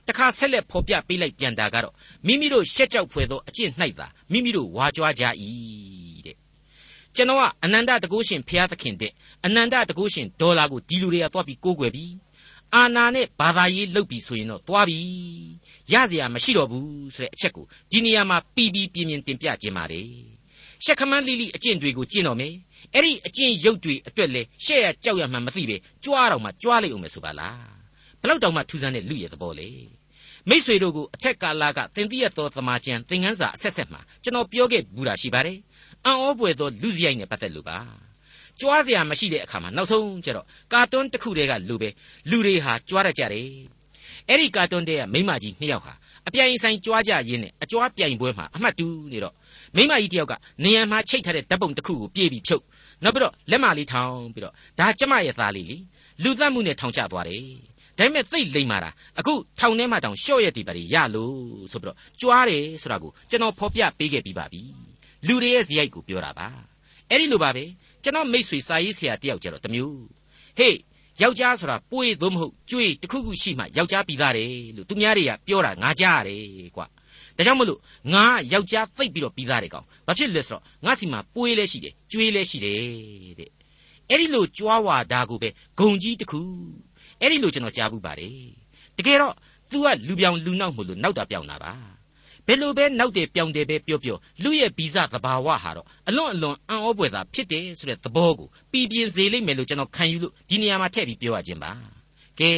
[0.08, 1.94] တခါဆက်လက်ဖော်ပြပေးလိုက်ပြန်တာကတော့
[2.28, 5.24] မိမိတို့ရှက်ကြောက်ဖွယ်သောအကျင့်၌သာမိမိတို့ဝါကြွားကြ၏
[6.26, 6.38] တဲ့
[7.16, 9.12] ကျွန်တော်ကအနန္တတကုရှင်ဖျားသခင်တဲ့
[9.46, 12.14] အနန္တတကုရှင်ဒေါ်လာကိုဒီလူတွေကသွားပြီးကိုးကွယ်ပြီး
[12.76, 15.00] အာနာနဲ့ဘာသာရေးလုပ်ပြီးဆိုရင်တော့သွားပြီ
[15.92, 20.08] ရเสียမရှိတော့ဘူးဆိုတဲ့အချက်ကိုဒီနေရာမှာပြီးပြီးပြင်းပြင်းတင်ပြခြင်းပါတယ်
[20.84, 22.54] ရှက်ခမန်းလိလိအကျင့်တွေကိုကျင့်တော်မယ်
[22.94, 27.64] အဲ့ဒီအကျင့်ရုပ်တွေအတွက်လဲရှက်ရကြောက်ရမှမသိပဲကြွားတော့မှကြွားလိုက်အောင်မယ်ဆိုပါလား
[28.22, 29.70] ဘလောက်တောင်မှထူးဆန်းတဲ့လူရဲ့သဘောလေ
[30.51, 35.59] မိษွေတို့ကိုအထက်ကာလကသင်သိရသောသမာကျန်သင်ခန်းစာအဆက်ဆက်မှာကျွန်တော်ပြောခဲ့ဘူးတာရှိပါတယ်
[36.05, 37.79] အံ့ဩပွေသောလူစရိုက်နဲ့ပတ်သက်လို့ပါ
[38.61, 41.89] ကြွားစရာမရှိတဲ့အခါမှာနောက်ဆုံးကျတော့ကာတွန်းတစ်ခုတည်းကလူပဲ
[42.31, 43.49] လူတွေဟာကြွားရကြတယ်
[44.29, 45.93] အဲ့ဒီကာတွန်းတဲ့ကမိမကြီးနှစ်ယောက်ဟာ
[46.27, 49.35] အပြိုင်ဆိုင်ကြွားကြရင်းနဲ့အကြွားပြိုင်ပွဲမှာအမှတ်တူနေတော့
[49.77, 50.33] မိမကြီးတယောက်က
[50.65, 52.65] နေရံမှာချိတ်ထားတဲ့ဓာတ်ပုံတစ်ခုကိုပြေးပြီးဖြုတ်
[53.05, 55.77] နောက်ပြီးတော့လက်မလေးထောင်ပြီးတော့ဒါကျမရဲ့သားလေးလी
[56.23, 57.45] လူသတ်မှုနဲ့ထောင်ချသွားတယ်
[57.99, 61.37] ဒါပေမဲ့သိလိမ့်မာတာအခုထောင်ထဲမှာတောင်ရှော့ရက်တွေပါရလို့
[61.73, 64.61] ဆိုပြီးတော့ကြွားတယ်ဆိုတာကိုကျွန်တော်ဖော်ပြပေးခဲ့ပြီးပါပြီ
[65.27, 66.47] လူတွေရဲ့ဇယိုက်ကိုပြောတာပါ
[67.11, 67.65] အဲ့ဒီလိုပါပဲ
[68.03, 70.01] ကျွန်တော်မိတ်ဆွေစာရေးဆရာတယောက်ကြတော့တမျိုး
[70.59, 70.77] ဟေး
[71.23, 76.87] ယောက်ျားဆိုတာပွေသို့မဟုတ်ကျွေးတခုခုရှိမှယောက်ျားပြီးသားတယ်လို့သူများတွေကပြောတာငါကြားရတယ်ကွာ
[77.37, 77.81] ဒါကြောင့်မလို့
[78.13, 82.79] ငါယောက်ျားသိပ်ပြီးတော့ပြီးသားတယ်ကောင်ဘာဖြစ်လဲဆိုတော့ငါစီမှာပွေးလဲရှိတယ်ကျွေးလဲရှိတယ်
[83.39, 83.51] တဲ့
[84.11, 86.41] အဲ့ဒီလိုကြွားဝါဒါကိုပဲဂုံကြီးတခု
[87.21, 88.49] အဲ့ဒီလိုကျွန်တော်ကြားဘူးပါတယ်
[88.97, 89.35] တကယ်တော့
[89.71, 91.73] तू ကလူပြောင်လူနောက်မို့လို့နောက်တာပြောင်တာပါ
[92.47, 101.73] ဘယ်လိုပဲနောက်တယ်ပြောင်တယ်ပဲပြောပြောလူရဲ့ဗီဇသဘာဝဟာတော့အလွန်အလွန်အံ့ဩဖွယ်သာဖြစ်တယ်ဆိုတဲ့သဘောကိုပြည်ပြင်းစေလိမ့်မယ်လို့ကျွန်တော်ခံယူလို့ဒီနေရာမှာထည့်ပြီးပြောရခြင်းပါ
[102.41, 102.53] ကဲ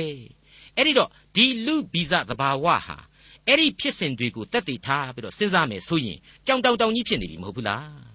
[0.77, 2.99] အဲ့ဒီတော့ဒီလူဗီဇသဘာဝဟာ
[3.47, 8.11] အဲ့ဒီဖြစ်စဉ်တွေကိုတက်တည်ထားပြီးတော့စဉ်းစားမယ်ဆိုရင်ကြောင်တောင်တောင်ကြီးဖြစ်နေပြီမဟုတ်ဘူးလား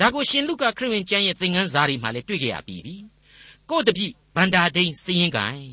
[0.00, 2.96] ဒါကိုရှင်လုကာခရစ်ဝင်ကျမ်းရဲ့သင်ခန်းစာတွေမှာလည်းတွေ့ကြရပြီးပြီ
[3.70, 5.64] ကို့တပိဗန္ဒာဒိန်စည်ရင်ကိုင်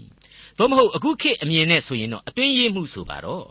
[0.57, 3.47] သို့မဟုတ်အခုခေတ်အမြင်နဲ့ဆိုရင်တော့အတွင်းရေးမှုဆိုပါတော့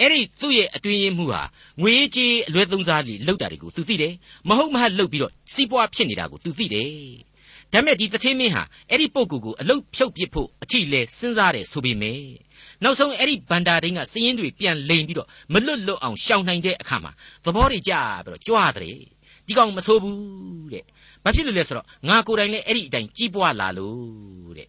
[0.00, 1.42] အဲ့ဒီသူ့ရဲ့အတွင်းရေးမှုဟာ
[1.80, 4.14] ငွေကြေးအလွဲသုံးစားလီလောက်တာတွေကိုသူသိတယ်
[4.48, 6.90] မဟုတ်မဟလောက်ပြီးတော့စီးပွားဖြစ်နေတာကိုသူသိတယ်
[7.72, 12.20] ဒါမဲ့ဒီတထေးမင်းဟာအဲ့ဒီပုဂ္ဂိုလ်ကိုအလုတ်ဖြုတ်ပစ်ဖို့အထီလဲစဉ်းစားတယ်ဆိုပေမဲ့
[12.82, 17.12] နောက်ဆုံးအဲ့ဒီဗန္တာဒိန်းကစည်ရင်တွေပြန်လိန်ပြီးတော့မလွတ်လွတ်အောင်ရှောင်နိုင်တဲ့အခါမှာ
[17.44, 17.92] သဘောတွေကျ
[18.24, 18.98] ပြီးတော့ကြွားတယ်
[19.46, 20.84] ဒီကောင်မဆိုးဘူးတဲ့
[21.24, 24.68] ဘာဖြစ်လို့လဲဆိုတော့ငါကိုယ်တိုင်လည်းအဲ့ဒီအတိုင်းကြီးပွားလာလို့တဲ့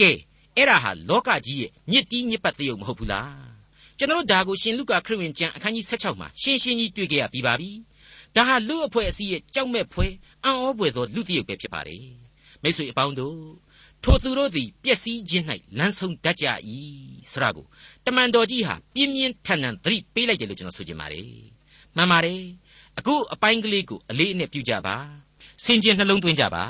[0.00, 0.10] ကဲ
[0.56, 3.56] အဲ့ဒါဟာလောကကြီးရဲ့ညစ်တီးညစ်ပတ်တရုပ်မဟုတ်ဘူးလား
[3.98, 7.70] ကျွန်တော်တို့ဒါကိုရှင်လုကာခရစ်ဝင်ကျမ်းအခန်းကြီး16မှာရှင်းရှင်းကြီးတွေ့ကြရပြီးပါပြီ
[8.36, 10.12] ဒါဟာလူအဖွဲ့အစည်းရဲ့ကြောက်မဲ့ဖွယ်
[10.44, 12.04] အံ့ဩဖွယ်သောလူတရုပ်ပဲဖြစ်ပါတယ်
[12.62, 13.38] မိတ်ဆွေအပေါင်းတို့
[14.04, 15.44] ထိုသူတို့သည်ပျက်စီးခြင်း၌
[15.78, 16.46] လမ်းဆုံးတတ်ကြ၏
[17.32, 17.66] ဆရာကို
[18.04, 21.30] တမန်တော်ကြီးဟာပြင်းပြင်းထန်ထန်သတိပေးလိုက်တယ်လို့ကျွန်တော်ဆိုချင်ပါတယ်
[21.96, 22.42] မှန်ပါတယ်
[22.98, 24.96] အခုအပိုင်းကလေးကိုအလေးအနက်ပြုကြပါ
[25.64, 26.64] ဆင်ခြင်နှလုံးသွင်းကြပါ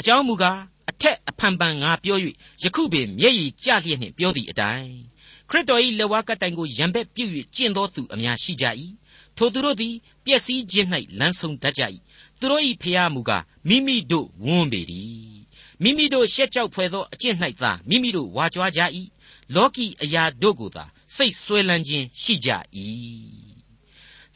[0.00, 2.18] အကြောင်းမူကားအ ထက်အဖန်ပန်ငါပြော၍
[2.62, 4.94] ယခုပင်မျက်ရည်ကျလျက်နှင့်ပြောသည့်အတိုင်း
[5.50, 8.66] ခရစ်တော်၏လက်ဝါးကတိုင်ကိုရံဘက်ပြုတ်၍ကျင့်သောသူအများရှိကြ၏
[9.36, 11.82] ထိုသူတို့သည်ပျက်စီးခြင်း၌လမ်းဆုံးတတ်ကြ၏
[12.40, 15.36] သူတို့၏ဖျားမူကားမိမိတို့ဝန်းပေသည်
[15.82, 18.80] မိမိတို့ရှက်ကြောက်ဖွယ်သောအကျင့်၌သာမိမိတို့ဝါကြွားကြ၏
[19.54, 20.84] လောကီအရာတို့ကိုသာ
[21.16, 22.50] စိတ်ဆွဲလန်းခြင်းရှိကြ၏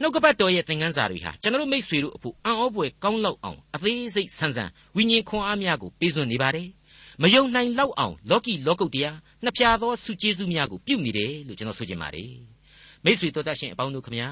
[0.03, 6.69] နှုတ်ကပတ်တော်ရဲ့သင်ခန်းစာတွေဟာကျွန်တော်မိတ်ဆွေတို့အဖို့အံ့ဩဖွယ်ကောင်းလောက်အောင်အသေးစိတ်ဆန်းဆန်းဝိညာဉ်ခွန်အားများကိုပေးစွန်နေပါတယ်။
[7.23, 12.33] မယုံနိုင်လောက်အောင်လောကီလောကုတ်တရားနှစ်ဖြာသောစုကျေးဇူးများကိုပြုမိတယ်လို့ကျွန်တော်ဆိုချင်ပါတယ်။
[13.05, 14.31] မိတ်ဆွေတို့တတ်ရှင်အပေါင်းတို့ခမညာ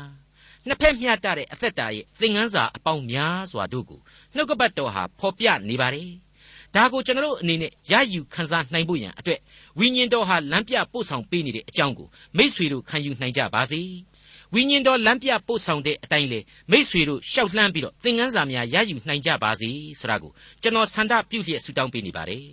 [0.67, 4.01] နှစ်ဖက်မျှတတဲ့အသက်တာရဲ့သင်ခန်းစာအပေါင်းများစွာတို့ကို
[4.35, 6.11] နှုတ်ကပတ်တော်ဟာဖော်ပြနေပါတယ်။
[6.75, 9.41] ဒါကိုကျွန်တော်တို့အနေနဲ့ရယူခန်းစားနိုင်ဖို့ရန်အတွက်
[9.79, 13.81] ဝိညာဉ်တော်ဟာလမ်းပြပို့ဆောင်ပေးနေတဲ့အကြောင်းကိုမိษွေတို့ခံယူနိုင်ကြပါစေ။
[14.55, 20.33] ဝိညာဉ်တော်လမ်းပြပို့ဆောင်တဲ့အတိုင်းလေမိษွေတို့ရှောက်လှမ်းပြီးတော့သင်ခန်းစာများရယူနိုင်ကြပါစေဆိုတာကို
[20.63, 22.47] ကျွန်တော်ဆန္ဒပြုလျက်ဆုတောင်းပေးနေပါတယ်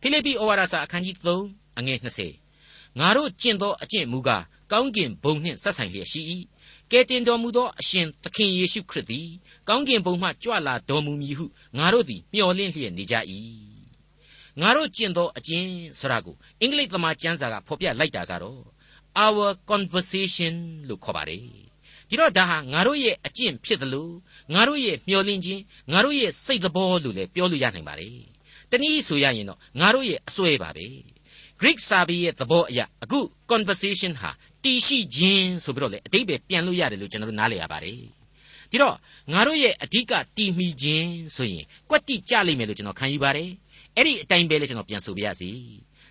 [0.00, 1.16] ဖိလိပ္ပိဩဝါဒစာအခန်းကြီး
[1.48, 1.98] 3အငယ်
[2.42, 6.20] 20ငါတို့ကျင့်သောအကျင့်မူကားကောင်းကင်ဘုံနှင့်ဆက်ဆိုင်လျက်ရှိ၏
[6.90, 9.28] ကဲတင်တော်မူသောအရှင်သခင်ယေရှုခရစ်သည်
[9.68, 11.46] ကောင်းကင်ဘုံမှကြွလာတော်မူမည်ဟု
[11.78, 13.14] ငါတို့သည်မျှော်လင့်လျက်နေကြ၏
[14.60, 15.68] ငါတို့ကျင့်သောအကျင့်
[15.98, 18.73] ဆိုတာကိုအင်္ဂလိပ်သမားကျမ်းစာကဖော်ပြလိုက်တာကတော့
[19.24, 20.54] our conversation
[20.88, 21.42] လို့ခေါ်ပါတယ်
[22.08, 24.12] ဒီတော့ဒါဟာငါတို့ရဲ့အကျင့်ဖြစ်တယ်လို့
[24.54, 28.16] ငါတို့ရဲ့မျှော်လင့်ခြင်းငါတို့ရဲ့စိတ်သဘောလို့လည်းပြောလို့ရနိုင်ပါတယ်
[28.70, 30.86] တနည်းဆိုရရင်တော့ငါတို့ရဲ့အစွဲပါပဲ
[31.60, 33.18] Greek စာပေရဲ့သဘောအရအခု
[33.50, 34.30] conversation ဟာ
[34.64, 37.98] တည်ရှိခြင်းဆိုပြီးတော့လေအတိတ်ပဲပြန်လို့ရတယ်လို့ကျွန်တော်တို့နားလည်ရပါတယ်
[38.70, 38.96] ဒီတော့
[39.32, 43.50] ငါတို့ရဲ့အဓိကတည်မိခြင်းဆိုရင်ကွက်တိကြလိမ့်မယ်လို့ကျွန်တော်ခံယူပါတယ်
[43.96, 45.50] အဲ့ဒီအတိုင်းပဲလေကျွန်တော်ပြန်ဆိုပြရစီ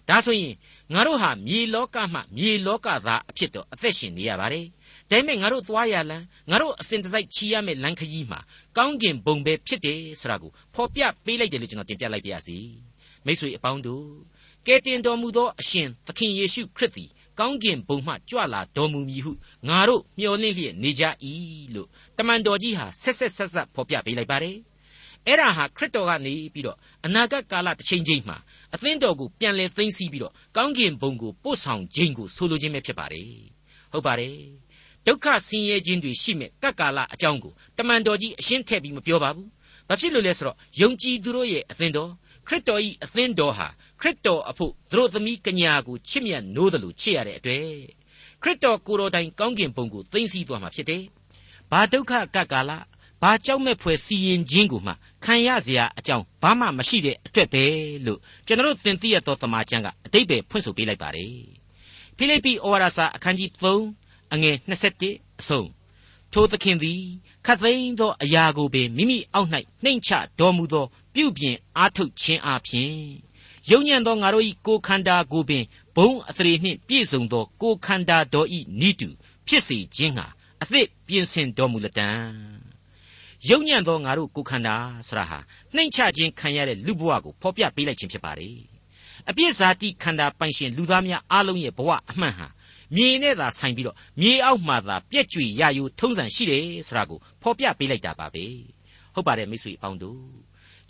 [0.10, 0.54] ဒါဆိုရင်
[0.94, 4.66] ငါတို့ဟာမြေလောကမှမြေလောကသားအဖြစ်တော့အသက်ရှင်နေရပါတယ်
[5.10, 8.39] ဒါပေမဲ့ငါတို့သွားရလမ်းငါတို့အစဉ်တစိုက်ချီရမယ့်လမ်းခရီးမှာ
[8.78, 12.58] ကောင်းကင်ဘုံပဲဖြစ်တယ်ဆိုတာကိုဖော်ပြပေးလိုက်တယ်လို့ကျွန်တော်တင်ပြလိုက်ပါရစေ
[13.26, 14.08] မိတ်ဆွေအပေါင်းတို့
[14.68, 19.32] ကယ်တင်တော်မူသောအရှင်သခင်ယေရှုခရစ်သည်ကောင်းကင်ဘုံမှကြွလာတော်မူမည်ဟု
[19.68, 21.04] ငါတို့မျှော်လင့်လျက်နေကြ၏
[21.76, 21.88] လို့
[22.18, 24.58] တမန်တော်ကြီးဟာဆက်ဆက်ဆက်ဆက်ဖော်ပြပေးလိုက်ပါတယ်
[25.28, 28.38] အဲ့ဒါဟာခရစ်တော်ကနေပြီးတော့အနာဂတ်ကာလတစ်ချိန်ချိန်မှာ
[28.74, 33.30] အသင်းတော်ကိုပြန်လဲသိမ်းဆည်းပြီးတော့ကောင်းကင်ဘုံကိုပို့ဆောင်ခြင်းကိုဆိုလိုခြင်းပဲဖြစ်ပါတယ်
[33.92, 34.38] ဟုတ်ပါတယ်
[35.06, 39.50] ဒုက္ခဆင်းရဲခြင်းတွေရှိမဲ့ကပ်ကာလအကြောင်းကိုတမန်တော်ကြီးအရှင်းထည့်ပြီးမပြောပါဘူး
[39.88, 42.12] ဘာဖြစ်လို့လဲဆိုတော့ယုံကြည်သူတို့ရဲ့အသင်းတော်
[42.48, 43.68] ခရစ်တော်၏အသင်းတော်ဟာ
[44.02, 47.68] ခရစ်တော်အဖို့သူတို့သမီးကညာကိုချစ်မြတ်နိုးတယ်လို့ချစ်ရတဲ့အတွေ့
[48.42, 51.04] ခရစ်တော်ကိုယ်တော်တိုင်ကောင်းကင်ဘုံကိုသိမ့်စီသွားမှာဖြစ်တယ်။
[51.72, 52.72] ဘာဒုက္ခကကာလ
[53.22, 54.94] ဘာကြောက်မဲ့ဖွယ်စီရင်ခြင်းကိုမှ
[55.25, 57.64] ခံရเสียအကြောင်းဘာမှမရှိတဲ့အတွက်ပဲ
[58.07, 61.37] လို့ကျွန်တော်သင်သိရသောတမန်ကျမ်းကအတိတ်ပဲဖွင့်ဆိုပေးလိုက်ပါတယ်။
[62.16, 63.51] ဖိလိပ္ပိဩဝါဒစာအခန်းကြီး
[63.92, 64.57] 3အငယ်
[64.99, 65.68] 21အဆုံး
[66.33, 67.03] ထိုသခင်သည်
[67.47, 69.49] ခတ်သိမ်းသောအရာကိုပင်မိမိအောက်၌
[69.83, 72.92] နှိမ့်ချတော်မူသောပြုပြင်အားထုတ်ခြင်းအပြင်
[73.71, 75.64] ယုံညံ့သောငါတို့၏ကိုယ်ခန္ဓာကိုပင်
[75.97, 78.49] ဘုံအသရေနှင့်ပြည့်စုံသောကိုယ်ခန္ဓာတော်၏
[78.81, 79.09] နိတု
[79.47, 80.27] ဖြစ်စေခြင်းဟာ
[80.62, 82.09] အသစ်ပြင်ဆင်တော်မူလတံ
[83.51, 84.77] ယုံညံ့သောငါတို့ကိုယ်ခန္ဓာ
[85.09, 85.38] ဆရာဟာ
[85.75, 88.57] နှိမ့်ချခြင်းခံရတဲ့လူဘဝကိုဖော်ပြပေးလိုက်ခြင်းဖြစ်ပါတယ်
[89.31, 92.49] အပြစ်ဇာတိခန္ဓာပိုင်ရှင်လူသားများအလုံးရဲ့ဘဝအမှန်ဟာ
[92.97, 98.44] မြေနဲ့သာဆိုင်ပြီးတော့မြေအောက်မှာသာပြက်ကြွေရယူထုံးစံရှိတယ်ဆိုတာကိုဖော်ပြပေးလိုက်တာပါပဲ
[99.14, 100.23] ဟုတ်ပါတယ်မိတ်ဆွေအပေါင်းတို့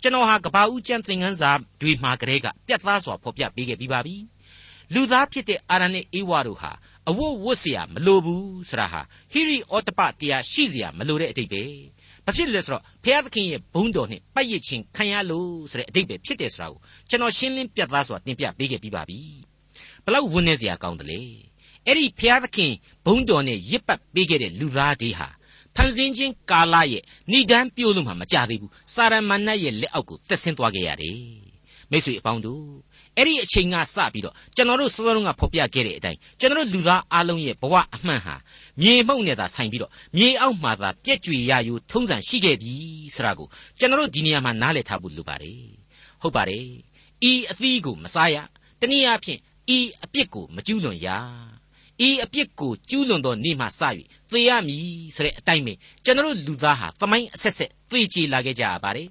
[0.01, 1.51] ကျွန်တော်ဟာကဘာဦးကျမ်းသင်ခန်းစာ
[1.81, 4.15] တွေမှာကလေးကပြတ်သားစွာဖော်ပြပေးခဲ့ပြီးပါပြီ
[4.93, 6.71] လူသားဖြစ်တဲ့အာရနဲ့အေဝါတို့ဟာ
[7.09, 9.01] အဝတ်ဝတ်เสียမလိုဘူးဆိုတာဟာ
[9.31, 11.63] ဟိရိဩတပတရားရှိเสียမလိုတဲ့အတိတ်ပဲ
[12.26, 19.20] ဘာဖြစ်လဲဆိုတော့ဘုရားသခင်ရဲ့ဘုန်းတော်နဲ့ပတ်ရစ်ခြင်းခံရလို့ဆိုတဲ့အတိတ်ပဲဖြစ်တယ်ဆိုတာကိုကျွန်တော်ရှင်းလင်းပြတ်သားစွာတင်ပြပေးခဲ့ပြီးပါပြီ
[20.04, 21.20] ဘလောက်ဝန်းနေစရာကောင်းတယ်လေ
[21.86, 22.72] အဲ့ဒီဘုရားသခင်
[23.06, 25.28] ဘုန်းတော်နဲ့ရစ်ပတ်ပေးခဲ့တဲ့လူသားတွေဟာ
[25.76, 31.20] ဖန်ဆင်းခြင်းကာလရဲ့ဏိဒန်းပြို့လို့မှမကြသေးဘူးစာရမဏတ်ရဲ့လက်အောက်ကိုတက်ဆင်းသွားခဲ့ရတယ်
[31.90, 32.64] မိတ်ဆွေအပေါင်းတို့
[33.16, 38.34] အဲ့ဒီအချိန်ကစပြီးတော့ကျွန်တော်တို့စောစောကဖော်ပြခဲ့တဲ့အတိုင်းကျွန်တော်တို့လူသားအလုံးရဲ့ဘဝအမှန်ဟာ
[38.80, 42.74] မြေမှုန့်နဲ့သာဆိုင်ပြီးတော့မြေအောက်မှာသာပြက်ကြွေရယူထုံးစံရှိခဲ့ပြီ
[43.14, 43.46] ဆိုတာကို
[43.78, 45.62] ကျွန်တော်တို့ဒီနေရာမှာနားလည်ထားဖို့လိုပါတယ်
[46.22, 46.66] ဟုတ်ပါတယ်
[47.30, 48.36] ဤအသီးကိုမစားရ
[48.80, 49.40] တနည်းအားဖြင့်
[49.76, 51.08] ဤအပြစ်ကိုမကျူးလွန်ရ
[52.06, 53.80] ဤအပြစ်ကိုကျူးလွန်သောနေ့မှစ၍
[54.32, 55.72] သေရမည်ဆိုတဲ့အတိုင်းပဲ
[56.04, 59.08] ကျွန်တော်တို့လူသားဟာသမိုင်းအဆက်ဆက်သေချေလာခဲ့ကြရပါတယ်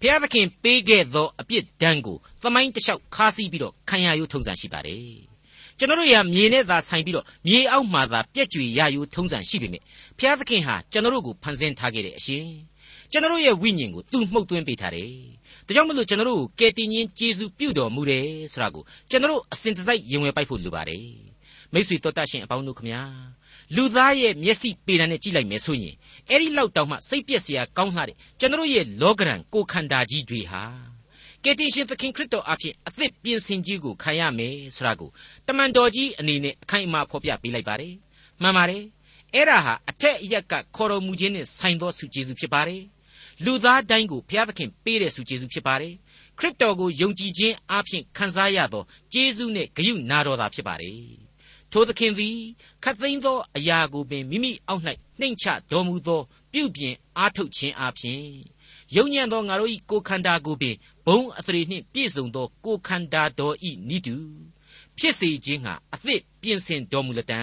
[0.00, 5.34] ဘုရားသခင်ပေးခဲ့သောအပြစ်ဒဏ်ကိုသမိုင်းတလျှောက်ခါးစီးပြီးတော့ခံရရုံထုံးစံရှိပါတယ်
[5.78, 9.82] ကျွန်တော်တို့ရမြေနဲ့သာဆိုင်ပြီးတော့မြေအောက်မှာသာပြက်ကြွေရယူထုံးစံရှိပေမဲ့
[10.18, 12.46] ဘုရားသခင်ဟာကျွန်တော်တို့ကိုဖန်ဆင်းထားခဲ့တဲ့အရှင်
[13.10, 15.10] ကျွန်တော်တို့ရဲ့ဝိညာဉ်ကိုသူ့မှုတ်သွင်းပေးထားတယ်
[15.66, 21.06] ဒါကြောင့်မလို့ကျွန်တော်တို့ကိုကယ်တင်ရှင်ယေရှုပြုတော်မူတယ်ဆိုတာကိုကျွန်တော်တို့အစဉ်တစိုက်ရင်ဝယ်ပိုက်ဖို့လိုပါတယ်
[21.72, 23.02] မိတ်ဆွေတော်တတ်ရှင်အပေါင်းတို့ခမညာ
[23.76, 25.94] လူသားရဲ့မျက်စိပေတံနဲ့ကြည့်လိုက်မယ်ဆိုရင်
[26.30, 30.62] အဲ့ဒီလောက်တောင်မှစိတ်ပြက်စရာကောင်းလှတဲ့ကျွန်တော်ရဲ့လောကရန်ကိုခန္ဓာကြီးတွေဟာ
[31.42, 35.10] ကယ်တင်ရှင်သခင်ခရစ်တော်အဖြစ်အသစ်ပြင်ဆင်ကြီးကိုခံရမယ်ဆိုတာကို
[35.46, 37.94] တမန်တော်ကြီးအနေနဲ့အခိုင်အမာဖော်ပြပေးလိုက်ပါတယ်
[38.42, 38.84] မှန်ပါတယ်
[39.34, 42.82] အဲ့ဒါဟာအထက်အရက်ကခေါ်တော်မူခြင်းနဲ့ဆိုင်သောဆုကျေးဇူးဖြစ်ပါတယ်
[43.44, 45.94] လူသားတိုင်းကိုဘုရားသခင်ပေးတဲ့ဆုကျေးဇူးဖြစ်ပါတယ်
[46.38, 51.23] ခရစ်တော်ကိုယုံကြည်ခြင်းအပြင်ခံစားရသောကျေးဇူးနဲ့ဂရုနာတော်သာဖြစ်ပါတယ်
[51.76, 52.38] ထိုသခင်သည်
[52.84, 54.82] ခတ်သိမ်းသောအရာကိုပင်မိမိအောက်၌
[55.20, 56.20] နှိမ့်ချတော်မူသော
[56.52, 58.22] ပြုပြင်အားထုတ်ခြင်းအပြင်
[58.96, 63.56] ယုံညံ့သောငါတို့၏ကိုယ်ခန္ဓာကိုပင်ဘုံအသရေနှင့်ပြည့်စုံသောကိုယ်ခန္ဓာတော်၏
[63.88, 64.16] နိတု
[64.98, 67.40] ဖြစ်စေခြင်းဟာအသစ်ပြင်ဆင်တော်မူလတံ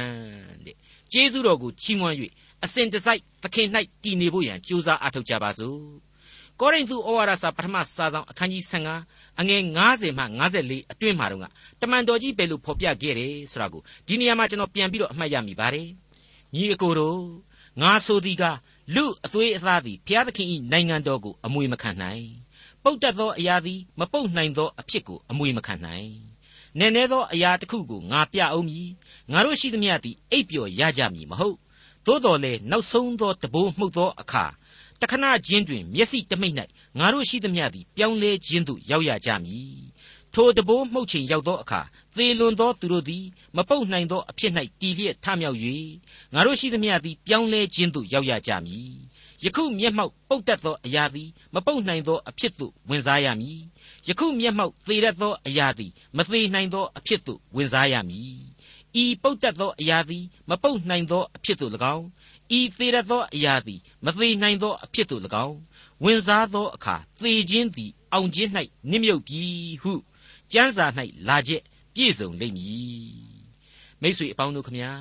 [0.66, 0.76] တဲ့
[1.12, 2.16] ကျေးဇူးတော်ကိုချီးမွမ်း၍
[2.64, 3.68] အစဉ်တစိုက်သခင်၌
[4.04, 6.11] တည်နေဖို့ရန်ကြိုးစားအားထုတ်ကြပါစို့
[6.60, 8.64] ကောရိန္သုဩဝါဒစာပထမစာဆောင်အခန်းကြီး
[9.02, 10.24] 15အငယ်90မှ
[10.58, 15.88] 54အတွင်းမှာတော့တမန်တော်ကြီးပဲလို့ဖော်ပြခဲ့တယ်ဆိုတာကိုဒီနေရာမှာကျွန်တော်ပြန်ပြီးတော့အမှတ်ရမိပါတယ်
[16.56, 17.22] ညီအကိုတို့
[17.82, 18.44] ငါဆိုသည်က
[18.96, 22.26] လူအသွေးအသားသည်ဘုရားသခင်၏နိုင်ငံတော်ကိုအမွေမခံနိုင်
[22.84, 26.10] ပုတ်တတ်သောအရာသည်မပုတ်နိုင်သောအဖြစ်ကိုအမွေမခံနိုင်
[26.80, 28.90] နည်းနည်းသောအရာတစ်ခုကိုငါပြအောင်မည်
[29.32, 31.58] ငါတို့ရှိသမျှသည်အိပ်ပျော်ရကြမည်မဟုတ်
[32.06, 34.46] သို့တော်လည်းနောက်ဆုံးသောတဘိုးမှုတ်သောအခါ
[35.02, 36.56] တခဏချင်းတွင် မျက်စိတမိတ်၌
[37.00, 39.82] ငါတို့ရှိသမျှသည်ပြောင်းလဲခြင်းသို့ရောက်ရကြမည်
[40.34, 41.82] ထိုတဘိုးမှုတ်ချိန်ရောက်သောအခါ
[42.18, 43.26] သေလွန်သောသူတို့သည်
[43.58, 45.60] မပုတ်နိုင်သောအဖြစ်၌တည်လျက်ထမြောက်၍
[46.34, 48.92] ငါတို့ရှိသမျှသည်ပြောင်းလဲခြင်းသို့ရောက်ရကြမည်
[49.44, 53.62] ယခုမျက်မှောက်ပုတ်တတ်သောအရာသည်မပုတ်နိုင်သောအဖြစ်သို့ဝင်စားရမည်
[54.08, 58.42] ယခုမျက်မှောက်သေတတ်သောအရာသည်မသေးနိုင်သောအဖြစ်သို့ဝင်စားရမည်
[59.02, 62.06] ဤပုတ်တတ်သောအရာသည်မပုတ်နိုင်သောအဖြစ်သို့၎င်း
[62.58, 65.58] ဤသေးရသောအရာသည်မသေးနိုင်သောအဖြစ်သို့၎င်း
[66.04, 68.50] ဝင်စားသောအခါသေခြင်းသည်အောင်ခြင်း၌
[68.90, 69.42] နစ်မြုပ်ပြီ
[69.82, 69.94] ဟု
[70.52, 70.86] ကျမ်းစာ၌
[71.28, 71.62] လာချက်
[71.96, 73.32] ပြည့်စုံလိမ့်မည်
[74.02, 74.92] မိတ်ဆွေအပေါင်းတို့ခမညာ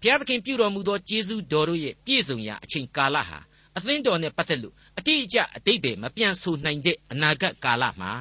[0.00, 3.38] ဘုရားသခင်ပြုတော်မူသောကျေးဇူးတော်တို့ရဲ့ပြည့်စုံရာအချိန်ကာလဟာ
[3.76, 8.12] အသင်းတော်နဲ့ပတ်သက်လို့အတိအကျအတိတ်ပဲမပြန့်ဆိုနိုင်တဲ့အနာဂတ်ကာလမှာ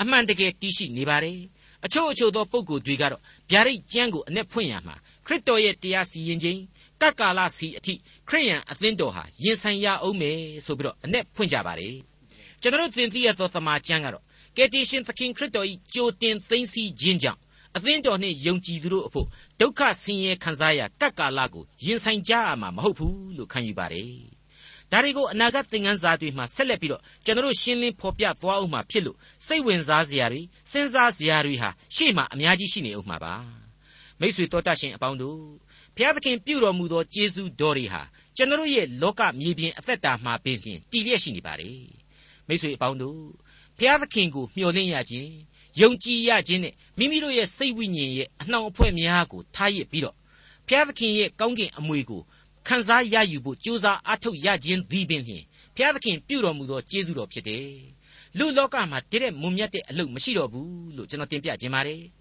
[0.00, 1.40] အမှန်တကယ်တည်ရှိနေပါတယ်
[1.84, 6.60] အချို့အချို့သောပုဂ္ဂိုလ်တွေကတော့ဗျာဒိတ်ကျမ်းကိုအ내ဖွင့်ရမှာခရစ်တော်ရဲ့တရားစီရင်ခြင်း
[7.00, 7.94] ကပ်ကာလစီအထိ
[8.28, 11.94] ခရိယန်အသင်းတော်ဟာရင်ဆိုင်ရအောင်မယ်ဆိုပြီးတော့အ내ဖွင့်ကြပါတယ်
[12.60, 14.24] ကျွန်တော်သင်သိရသောသမာကျမ်းကတော့
[14.56, 17.40] ကယ်တင်ရှင်သခင်ခရစ်တော်၏ကြိုတင်သိမ်းဆည်းခြင်းကြောင့်
[17.76, 19.26] အသင်းတော်နှင့်ယုံကြည်သူတို့အဖို့
[19.60, 24.10] ဒုက္ခဆင်းရဲခံစားရကပ်ကာလကိုရင်ဆိုင်ကြရမှာမဟုတ်ဘူးလို့ခံယူပါတယ်
[24.90, 33.34] ဒါတွေကိုအနာဂတ်သင်ခန်းစာတွေမှာဆက်လက်ပြီးတော့ကျွန်တော်ရှင်းလင်းဖော်ပြသွားအောင်မှာဖြစ်လို့စိတ်ဝင်စားစရာတွေစဉ်းစားစရာတွေဟာရှေ့မှာအများကြီးရှိနေအောင်မှာပါ
[34.20, 35.40] မိတ်ဆွေတော်တတ်ရှင်အပေါင်းတို့
[35.96, 38.02] ဘုရားသခင်ပြုတော်မူသောကျေးဇူးတော်တွေဟာ
[38.36, 41.80] ကျွန်တော်ရဲ့လောကမြေပြင်အသက်တာမှာပင်ဖြင့်တည်လျက်ရှိနေပါတယ်
[42.46, 43.20] မိတ်ဆွေအပေါင်းတို့
[43.78, 45.30] ဘုရားသခင်ကိုမျှော်လင့်ရခြင်း
[45.80, 50.16] ယုံကြည်ရခြင်းနဲ့မိမိတို့ရဲ့စိတ်ဝိညာဉ်ရဲ့အနှောင်အဖွဲ့များကိုထားရစ်ပြီးတော့
[50.66, 52.22] ဘုရားသခင်ရဲ့ကောင်းကင်အမွေကို
[52.66, 57.68] ခံစားရယူဖို့ကြိုးစားအားထုတ်ရခြင်းသည်ပင်ဖြင့်ဘုရားသခင်ပြုတော်မူသောကျေးဇူးတော်ဖြစ်တယ်။
[58.38, 62.02] လူလောကမှာတတဲ့မွန်မြတ်တဲ့အလုပ်မရှိတော့ဘူးလို့ကျွန်တော်တင်ပြခြင်းပါတယ်။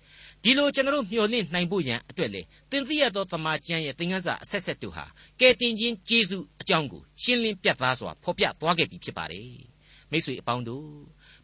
[0.47, 5.05] ဒီလိုကျွန်တော်မျှော်လင့်နိုင်ဖို့ရန်အတွက်လေသင်သိရသောသမာကျမ်းရဲ့သင်ခန်းစာအဆက်ဆက်တို့ဟာ
[5.39, 9.49] ကဲတင်ခြင်းကျေးဇူးအကြောင်းကိုရှင်းလင်းပြတ်သားစွာဖော်ပြသွားခဲ့ပြီဖြစ်ပါတယ်။
[10.11, 10.87] မိတ်ဆွေအပေါင်းတို့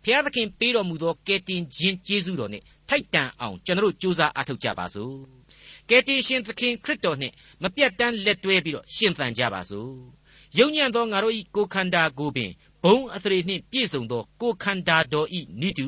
[0.03, 5.15] ဘုရားသခင်ပေးတော်မူသောကဲတင်ခြင်းကျေးဇူးတော်နဲ့ထိုက်တန်အောင်ကျွန်တော်ကြိုးစားအားထုတ်ကြပါစို့။
[5.89, 7.33] ကယ်တင်ရှင်သခင်ခရစ်တော်နှင့်
[7.63, 9.93] မပြတ်တမ်းလက်တွဲပြီးတော့ရှင်သန်ကြပါစို့။
[10.59, 12.51] ယုံညံ့သောငါတို့၏ကိုယ်ခန္ဓာကိုပင်
[12.83, 15.27] ဘုံအသရေနှင့်ပြည့်စုံသောကိုယ်ခန္ဓာတော်၏
[15.61, 15.87] နိတု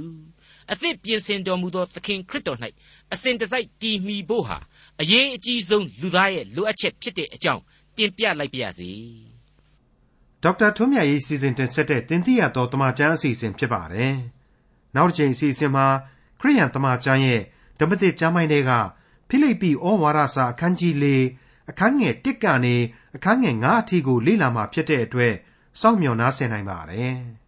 [0.72, 2.60] အသစ်ပြင်ဆင်တော်မူသောသခင်ခရစ်တော်၌
[3.14, 4.58] အစဉ်တစိုက်တည်မီဖို့ဟာ
[5.02, 7.62] အရေးအကြီးဆုံးလူသားရဲ့လိုအပ်ချက်ဖြစ်တဲ့အကြောင်း
[7.98, 8.92] တင်ပြလိုက်ပါရစေ။
[10.44, 14.14] ဒေါက်တာထွန်းမြတ်ရေးစီစဉ်တင်ဆက်တဲ့တင်ပြရသောတမချန်းအစီအစဉ်ဖြစ်ပါတယ်။
[14.96, 15.86] နောက်တစ်ချိန်အစီအစဉ်မှာ
[16.40, 17.42] ခရိယန်တမချန်းရဲ့
[17.80, 18.72] ဓမ္မသစ်ကျမ်းပိုင်းတွေက
[19.30, 21.06] ဖိလိပ္ပိဩဝါဒစာအခန်းကြီး၄
[21.70, 22.76] အခန်းငယ်၁ကနေ
[23.16, 25.34] အခန်းငယ်9အထိကိုလေ့လာမှာဖြစ်တဲ့အတွက်
[25.82, 27.16] စောင့်မျှော်နားဆင်နိုင်ပါတယ်။